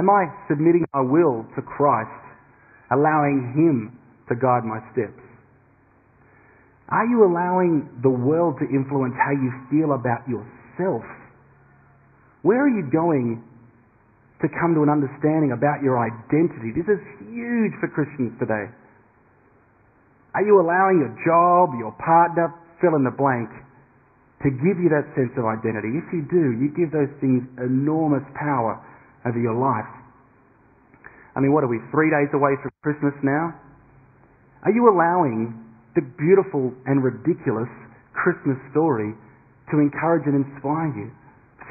Am 0.00 0.08
I 0.08 0.32
submitting 0.48 0.88
my 0.96 1.04
will 1.04 1.44
to 1.54 1.60
Christ, 1.60 2.24
allowing 2.88 3.52
Him 3.52 3.92
to 4.28 4.34
guide 4.34 4.64
my 4.64 4.80
steps? 4.96 5.20
Are 6.88 7.04
you 7.04 7.28
allowing 7.28 7.88
the 8.00 8.08
world 8.12 8.56
to 8.60 8.66
influence 8.68 9.12
how 9.20 9.36
you 9.36 9.52
feel 9.68 9.92
about 9.92 10.24
yourself? 10.24 11.04
Where 12.40 12.64
are 12.64 12.72
you 12.72 12.88
going 12.88 13.44
to 14.40 14.48
come 14.60 14.72
to 14.76 14.84
an 14.84 14.88
understanding 14.92 15.52
about 15.52 15.80
your 15.80 15.96
identity? 16.00 16.72
This 16.76 16.88
is 16.88 17.00
huge 17.28 17.72
for 17.80 17.88
Christians 17.92 18.36
today. 18.40 18.72
Are 20.34 20.42
you 20.42 20.58
allowing 20.60 20.98
your 20.98 21.14
job, 21.22 21.78
your 21.78 21.94
partner, 22.02 22.50
fill 22.82 22.98
in 22.98 23.04
the 23.06 23.14
blank, 23.14 23.48
to 24.44 24.52
give 24.52 24.76
you 24.76 24.92
that 24.92 25.08
sense 25.16 25.32
of 25.40 25.48
identity. 25.48 25.96
If 25.96 26.04
you 26.12 26.20
do, 26.28 26.52
you 26.60 26.68
give 26.76 26.92
those 26.92 27.08
things 27.16 27.48
enormous 27.56 28.22
power 28.36 28.76
over 29.24 29.40
your 29.40 29.56
life. 29.56 29.88
I 31.32 31.40
mean, 31.40 31.56
what 31.56 31.64
are 31.64 31.72
we, 31.72 31.80
three 31.88 32.12
days 32.12 32.28
away 32.36 32.52
from 32.60 32.70
Christmas 32.84 33.16
now? 33.24 33.56
Are 34.68 34.70
you 34.70 34.84
allowing 34.92 35.56
the 35.96 36.04
beautiful 36.20 36.76
and 36.84 37.00
ridiculous 37.00 37.72
Christmas 38.12 38.60
story 38.70 39.16
to 39.72 39.80
encourage 39.80 40.28
and 40.28 40.44
inspire 40.44 40.92
you? 40.92 41.08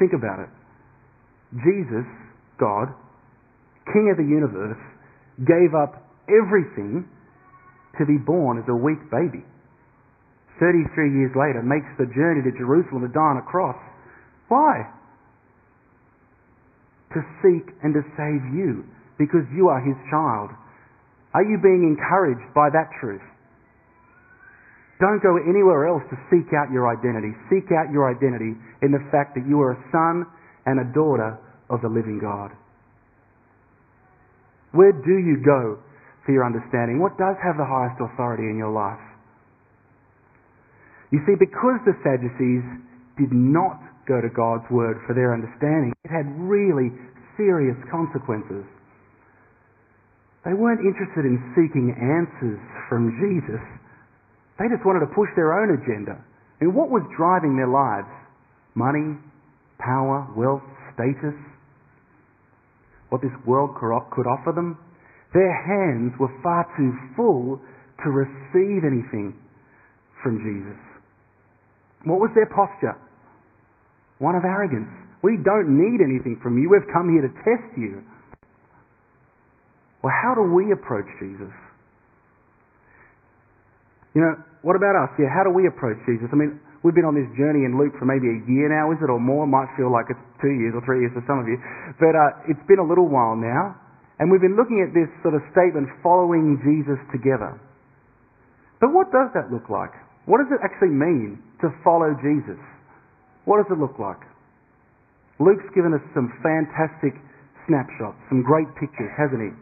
Think 0.02 0.10
about 0.12 0.42
it. 0.42 0.50
Jesus, 1.62 2.06
God, 2.58 2.90
King 3.94 4.10
of 4.10 4.18
the 4.18 4.26
universe, 4.26 4.82
gave 5.46 5.78
up 5.78 6.02
everything 6.26 7.06
to 7.98 8.06
be 8.06 8.18
born 8.18 8.58
as 8.58 8.64
a 8.68 8.74
weak 8.74 9.00
baby. 9.10 9.44
33 10.60 10.86
years 11.10 11.34
later, 11.34 11.62
makes 11.62 11.90
the 11.98 12.06
journey 12.14 12.42
to 12.46 12.52
Jerusalem 12.54 13.02
to 13.02 13.10
die 13.10 13.34
on 13.34 13.38
a 13.38 13.46
cross. 13.46 13.78
Why? 14.48 14.86
To 17.14 17.20
seek 17.42 17.74
and 17.82 17.94
to 17.94 18.02
save 18.14 18.42
you, 18.54 18.86
because 19.18 19.46
you 19.54 19.68
are 19.68 19.82
his 19.82 19.98
child. 20.10 20.50
Are 21.34 21.42
you 21.42 21.58
being 21.58 21.82
encouraged 21.82 22.54
by 22.54 22.70
that 22.70 22.90
truth? 23.00 23.22
Don't 25.00 25.22
go 25.22 25.36
anywhere 25.42 25.90
else 25.90 26.02
to 26.10 26.16
seek 26.30 26.54
out 26.54 26.70
your 26.70 26.86
identity. 26.86 27.34
Seek 27.50 27.74
out 27.74 27.90
your 27.90 28.06
identity 28.06 28.54
in 28.82 28.94
the 28.94 29.02
fact 29.10 29.34
that 29.34 29.42
you 29.46 29.58
are 29.60 29.72
a 29.74 29.80
son 29.90 30.22
and 30.66 30.78
a 30.78 30.86
daughter 30.94 31.38
of 31.68 31.82
the 31.82 31.88
living 31.88 32.20
God. 32.22 32.54
Where 34.70 34.92
do 34.92 35.18
you 35.18 35.42
go 35.44 35.78
for 36.24 36.32
your 36.32 36.44
understanding? 36.44 37.00
What 37.00 37.16
does 37.20 37.36
have 37.44 37.56
the 37.56 37.68
highest 37.68 38.00
authority 38.00 38.48
in 38.48 38.56
your 38.56 38.72
life? 38.72 39.00
You 41.12 41.20
see, 41.28 41.36
because 41.38 41.78
the 41.84 41.94
Sadducees 42.02 42.64
did 43.20 43.30
not 43.30 43.78
go 44.08 44.20
to 44.20 44.28
God's 44.28 44.66
word 44.72 44.98
for 45.06 45.14
their 45.14 45.32
understanding, 45.32 45.92
it 46.04 46.10
had 46.10 46.26
really 46.40 46.90
serious 47.36 47.76
consequences. 47.90 48.64
They 50.44 50.52
weren't 50.52 50.84
interested 50.84 51.24
in 51.24 51.40
seeking 51.56 51.88
answers 51.96 52.60
from 52.88 53.16
Jesus. 53.16 53.62
They 54.60 54.68
just 54.68 54.84
wanted 54.84 55.00
to 55.08 55.10
push 55.16 55.30
their 55.36 55.56
own 55.56 55.72
agenda. 55.72 56.20
And 56.60 56.74
what 56.74 56.90
was 56.90 57.02
driving 57.16 57.56
their 57.56 57.70
lives? 57.70 58.10
Money, 58.74 59.16
power, 59.78 60.28
wealth, 60.36 60.62
status? 60.92 61.34
What 63.08 63.22
this 63.22 63.34
world 63.46 63.74
could 63.78 64.26
offer 64.28 64.52
them? 64.52 64.78
Their 65.34 65.50
hands 65.50 66.14
were 66.22 66.30
far 66.42 66.62
too 66.78 66.94
full 67.18 67.58
to 68.06 68.08
receive 68.08 68.86
anything 68.86 69.34
from 70.22 70.38
Jesus. 70.38 70.78
What 72.06 72.22
was 72.22 72.30
their 72.38 72.46
posture? 72.46 72.94
One 74.22 74.38
of 74.38 74.46
arrogance. 74.46 74.88
We 75.26 75.42
don't 75.42 75.74
need 75.74 75.98
anything 76.04 76.38
from 76.38 76.56
you. 76.62 76.70
We've 76.70 76.86
come 76.94 77.10
here 77.10 77.26
to 77.26 77.32
test 77.42 77.66
you. 77.74 78.06
Well, 80.04 80.12
how 80.12 80.36
do 80.36 80.46
we 80.54 80.70
approach 80.70 81.08
Jesus? 81.18 81.52
You 84.14 84.22
know, 84.22 84.36
what 84.62 84.76
about 84.76 84.94
us? 84.94 85.10
Yeah, 85.18 85.32
how 85.32 85.42
do 85.42 85.50
we 85.50 85.66
approach 85.66 85.98
Jesus? 86.06 86.28
I 86.30 86.36
mean, 86.36 86.60
we've 86.84 86.94
been 86.94 87.08
on 87.08 87.16
this 87.18 87.26
journey 87.34 87.66
in 87.66 87.74
Luke 87.74 87.98
for 87.98 88.06
maybe 88.06 88.30
a 88.30 88.38
year 88.46 88.70
now, 88.70 88.92
is 88.94 89.00
it, 89.02 89.10
or 89.10 89.18
more? 89.18 89.48
It 89.48 89.50
might 89.50 89.72
feel 89.74 89.90
like 89.90 90.06
it's 90.12 90.20
two 90.38 90.54
years 90.54 90.76
or 90.76 90.84
three 90.86 91.02
years 91.02 91.10
for 91.16 91.24
some 91.26 91.42
of 91.42 91.48
you. 91.50 91.58
But 91.98 92.14
uh, 92.14 92.52
it's 92.52 92.62
been 92.68 92.78
a 92.78 92.86
little 92.86 93.10
while 93.10 93.34
now. 93.34 93.80
And 94.18 94.30
we've 94.30 94.42
been 94.42 94.54
looking 94.54 94.78
at 94.86 94.94
this 94.94 95.10
sort 95.22 95.34
of 95.34 95.42
statement, 95.50 95.90
following 96.02 96.62
Jesus 96.62 97.00
together. 97.10 97.58
But 98.80 98.94
what 98.94 99.10
does 99.10 99.30
that 99.34 99.50
look 99.50 99.66
like? 99.66 99.90
What 100.26 100.38
does 100.38 100.50
it 100.54 100.62
actually 100.62 100.94
mean 100.94 101.42
to 101.60 101.68
follow 101.82 102.14
Jesus? 102.22 102.60
What 103.44 103.58
does 103.60 103.68
it 103.74 103.80
look 103.80 103.98
like? 103.98 104.22
Luke's 105.42 105.66
given 105.74 105.92
us 105.92 106.04
some 106.14 106.30
fantastic 106.40 107.18
snapshots, 107.66 108.16
some 108.30 108.46
great 108.46 108.70
pictures, 108.78 109.10
hasn't 109.18 109.42
he? 109.42 109.52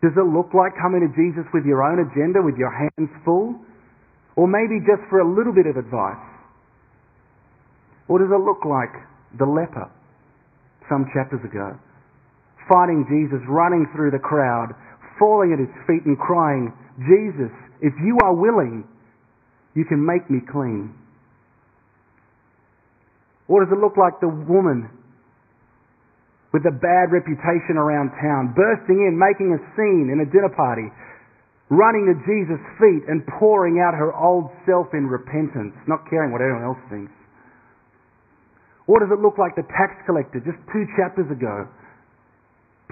Does 0.00 0.16
it 0.16 0.26
look 0.26 0.50
like 0.50 0.74
coming 0.80 1.04
to 1.06 1.10
Jesus 1.14 1.46
with 1.54 1.62
your 1.62 1.84
own 1.84 2.02
agenda, 2.02 2.42
with 2.42 2.56
your 2.56 2.72
hands 2.72 3.10
full? 3.24 3.54
Or 4.34 4.48
maybe 4.48 4.80
just 4.82 5.04
for 5.06 5.20
a 5.20 5.28
little 5.28 5.52
bit 5.52 5.68
of 5.68 5.76
advice? 5.76 6.26
Or 8.08 8.18
does 8.18 8.32
it 8.32 8.42
look 8.42 8.64
like 8.64 8.90
the 9.38 9.46
leper 9.46 9.86
some 10.92 11.08
chapters 11.16 11.40
ago? 11.40 11.72
Finding 12.68 13.08
Jesus 13.08 13.40
running 13.48 13.88
through 13.96 14.12
the 14.12 14.20
crowd, 14.20 14.76
falling 15.16 15.56
at 15.56 15.58
his 15.58 15.72
feet 15.88 16.04
and 16.04 16.20
crying, 16.20 16.68
Jesus, 17.08 17.48
if 17.80 17.96
you 18.04 18.20
are 18.20 18.36
willing, 18.36 18.84
you 19.72 19.88
can 19.88 20.04
make 20.04 20.28
me 20.28 20.44
clean. 20.44 20.92
What 23.48 23.64
does 23.64 23.72
it 23.72 23.80
look 23.80 23.96
like 23.96 24.20
the 24.20 24.28
woman 24.28 24.92
with 26.52 26.68
a 26.68 26.74
bad 26.76 27.08
reputation 27.08 27.80
around 27.80 28.12
town, 28.20 28.52
bursting 28.52 29.00
in, 29.08 29.16
making 29.16 29.56
a 29.56 29.60
scene 29.72 30.12
in 30.12 30.20
a 30.20 30.28
dinner 30.28 30.52
party, 30.52 30.92
running 31.72 32.12
to 32.12 32.16
Jesus' 32.28 32.60
feet 32.76 33.08
and 33.08 33.24
pouring 33.40 33.80
out 33.80 33.96
her 33.96 34.12
old 34.12 34.52
self 34.68 34.92
in 34.92 35.08
repentance, 35.08 35.72
not 35.88 36.04
caring 36.12 36.30
what 36.30 36.44
anyone 36.44 36.62
else 36.62 36.80
thinks? 36.92 37.12
What 38.92 39.00
does 39.00 39.08
it 39.08 39.24
look 39.24 39.40
like 39.40 39.56
the 39.56 39.64
tax 39.72 39.96
collector 40.04 40.36
just 40.44 40.60
two 40.68 40.84
chapters 41.00 41.24
ago, 41.32 41.64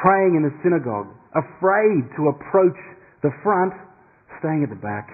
praying 0.01 0.33
in 0.33 0.41
the 0.49 0.55
synagogue, 0.65 1.13
afraid 1.37 2.09
to 2.17 2.33
approach 2.33 2.81
the 3.21 3.29
front 3.45 3.77
staying 4.41 4.65
at 4.65 4.73
the 4.73 4.81
back, 4.81 5.13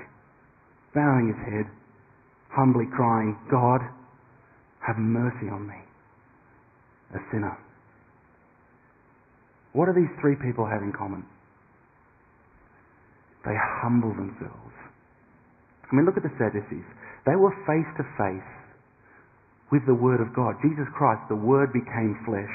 bowing 0.95 1.35
his 1.35 1.41
head, 1.43 1.67
humbly 2.55 2.87
crying, 2.95 3.35
God, 3.51 3.83
have 4.79 4.95
mercy 4.95 5.51
on 5.51 5.67
me, 5.67 5.75
a 7.19 7.21
sinner. 7.35 7.59
What 9.73 9.91
do 9.91 9.93
these 9.93 10.15
three 10.23 10.37
people 10.39 10.71
have 10.71 10.87
in 10.87 10.95
common? 10.95 11.27
They 13.43 13.59
humble 13.83 14.15
themselves. 14.15 14.75
I 15.91 15.97
mean, 15.97 16.07
look 16.07 16.17
at 16.17 16.23
the 16.23 16.31
Sadducees. 16.39 16.87
They 17.27 17.35
were 17.35 17.51
face 17.67 17.91
to 17.99 18.07
face 18.15 18.56
with 19.77 19.85
the 19.85 19.93
Word 19.93 20.25
of 20.25 20.33
God. 20.33 20.57
Jesus 20.65 20.89
Christ, 20.97 21.21
the 21.29 21.37
Word 21.37 21.69
became 21.77 22.17
flesh. 22.25 22.49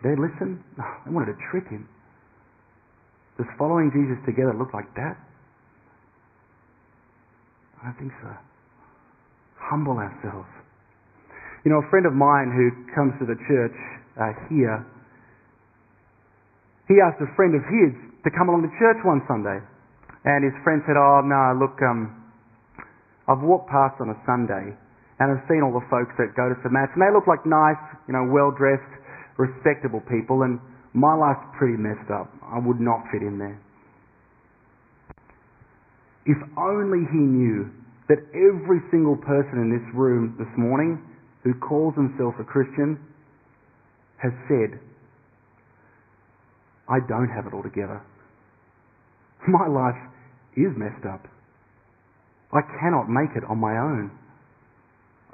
They 0.00 0.16
listen? 0.16 0.64
No, 0.80 0.88
they 1.04 1.12
wanted 1.12 1.36
to 1.36 1.38
trick 1.52 1.68
him. 1.68 1.84
Does 3.36 3.44
following 3.60 3.92
Jesus 3.92 4.16
together 4.24 4.56
look 4.56 4.72
like 4.72 4.88
that? 4.96 5.20
I 7.84 7.92
don't 7.92 7.98
think 8.00 8.16
so. 8.24 8.32
Humble 9.60 10.00
ourselves. 10.00 10.48
You 11.68 11.72
know, 11.72 11.84
a 11.84 11.88
friend 11.92 12.08
of 12.08 12.16
mine 12.16 12.48
who 12.48 12.72
comes 12.96 13.12
to 13.20 13.28
the 13.28 13.36
church 13.44 13.76
uh, 14.16 14.32
here, 14.48 14.80
he 16.88 16.96
asked 17.00 17.20
a 17.20 17.28
friend 17.36 17.52
of 17.52 17.64
his 17.68 17.92
to 18.24 18.32
come 18.32 18.48
along 18.48 18.64
to 18.64 18.72
church 18.80 19.00
one 19.04 19.20
Sunday. 19.28 19.60
And 20.24 20.40
his 20.44 20.56
friend 20.64 20.80
said, 20.88 20.96
Oh, 20.96 21.20
no, 21.20 21.56
look, 21.60 21.76
um, 21.84 22.24
I've 23.28 23.44
walked 23.44 23.68
past 23.68 24.00
on 24.00 24.08
a 24.08 24.18
Sunday 24.24 24.72
and 25.20 25.30
I've 25.30 25.46
seen 25.46 25.62
all 25.62 25.72
the 25.72 25.86
folks 25.86 26.10
that 26.18 26.34
go 26.34 26.50
to 26.50 26.56
some 26.62 26.74
mass, 26.74 26.90
and 26.94 27.02
they 27.02 27.12
look 27.14 27.26
like 27.30 27.46
nice, 27.46 27.78
you 28.10 28.14
know, 28.14 28.26
well 28.26 28.50
dressed, 28.50 28.90
respectable 29.38 30.02
people, 30.10 30.42
and 30.42 30.58
my 30.94 31.14
life's 31.14 31.46
pretty 31.58 31.78
messed 31.78 32.10
up. 32.10 32.30
I 32.42 32.58
would 32.58 32.80
not 32.80 33.06
fit 33.10 33.22
in 33.22 33.38
there. 33.38 33.58
If 36.26 36.38
only 36.56 37.04
he 37.12 37.20
knew 37.20 37.70
that 38.08 38.18
every 38.32 38.80
single 38.90 39.16
person 39.16 39.60
in 39.60 39.70
this 39.70 39.86
room 39.94 40.36
this 40.38 40.50
morning 40.56 41.02
who 41.42 41.54
calls 41.60 41.94
himself 41.94 42.34
a 42.40 42.44
Christian 42.44 42.98
has 44.22 44.32
said, 44.48 44.80
I 46.88 47.00
don't 47.08 47.28
have 47.28 47.46
it 47.46 47.54
all 47.54 47.62
together. 47.62 48.00
My 49.48 49.68
life 49.68 50.00
is 50.56 50.72
messed 50.76 51.04
up. 51.04 51.28
I 52.52 52.60
cannot 52.80 53.08
make 53.08 53.36
it 53.36 53.44
on 53.48 53.58
my 53.58 53.76
own. 53.76 54.10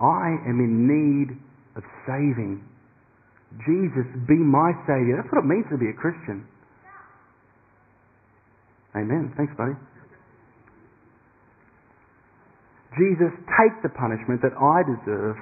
I 0.01 0.41
am 0.49 0.59
in 0.59 0.89
need 0.89 1.37
of 1.77 1.85
saving. 2.09 2.65
Jesus, 3.67 4.09
be 4.27 4.39
my 4.41 4.73
Savior. 4.89 5.21
That's 5.21 5.29
what 5.31 5.45
it 5.45 5.49
means 5.49 5.67
to 5.71 5.79
be 5.79 5.91
a 5.91 5.97
Christian. 5.97 6.47
Amen. 8.97 9.33
Thanks, 9.37 9.53
buddy. 9.57 9.77
Jesus, 12.99 13.31
take 13.55 13.75
the 13.83 13.93
punishment 13.95 14.43
that 14.43 14.57
I 14.59 14.83
deserve 14.83 15.37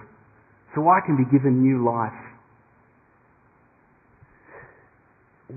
so 0.74 0.84
I 0.84 1.00
can 1.06 1.16
be 1.16 1.24
given 1.32 1.64
new 1.64 1.80
life. 1.80 2.12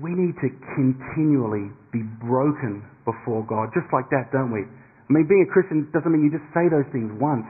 We 0.00 0.16
need 0.16 0.32
to 0.40 0.48
continually 0.72 1.68
be 1.92 2.00
broken 2.24 2.80
before 3.04 3.44
God, 3.44 3.76
just 3.76 3.92
like 3.92 4.08
that, 4.08 4.32
don't 4.32 4.48
we? 4.48 4.64
I 4.64 5.10
mean, 5.12 5.28
being 5.28 5.44
a 5.44 5.52
Christian 5.52 5.84
doesn't 5.92 6.08
mean 6.08 6.24
you 6.24 6.32
just 6.32 6.48
say 6.56 6.64
those 6.72 6.88
things 6.96 7.12
once, 7.20 7.44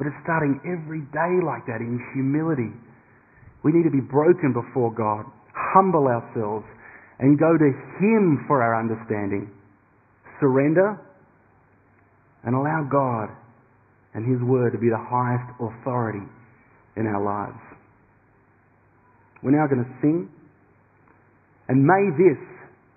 but 0.00 0.08
it's 0.08 0.16
starting 0.24 0.56
every 0.64 1.04
day 1.12 1.44
like 1.44 1.68
that 1.68 1.84
in 1.84 2.00
humility. 2.16 2.72
We 3.60 3.68
need 3.68 3.84
to 3.84 3.92
be 3.92 4.00
broken 4.00 4.56
before 4.56 4.88
God, 4.96 5.28
humble 5.52 6.08
ourselves, 6.08 6.64
and 7.18 7.38
go 7.38 7.52
to 7.52 7.68
Him 8.00 8.48
for 8.48 8.64
our 8.64 8.80
understanding. 8.80 9.52
Surrender 10.40 10.96
and 12.48 12.56
allow 12.56 12.88
God 12.90 13.28
and 14.14 14.24
His 14.24 14.40
Word 14.40 14.72
to 14.72 14.78
be 14.78 14.88
the 14.88 14.96
highest 14.96 15.52
authority 15.60 16.24
in 16.96 17.04
our 17.04 17.20
lives. 17.20 17.60
We're 19.42 19.52
now 19.52 19.68
going 19.68 19.84
to 19.84 19.92
sing, 20.00 20.30
and 21.68 21.84
may 21.84 22.08
this 22.16 22.40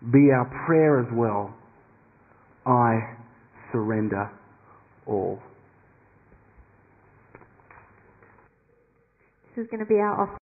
be 0.10 0.32
our 0.32 0.48
prayer 0.66 1.02
as 1.02 1.12
well. 1.12 1.54
I 2.66 2.96
surrender 3.74 4.32
all. 5.06 5.42
Is 9.58 9.68
going 9.68 9.82
to 9.82 9.86
be 9.86 9.96
our 10.00 10.24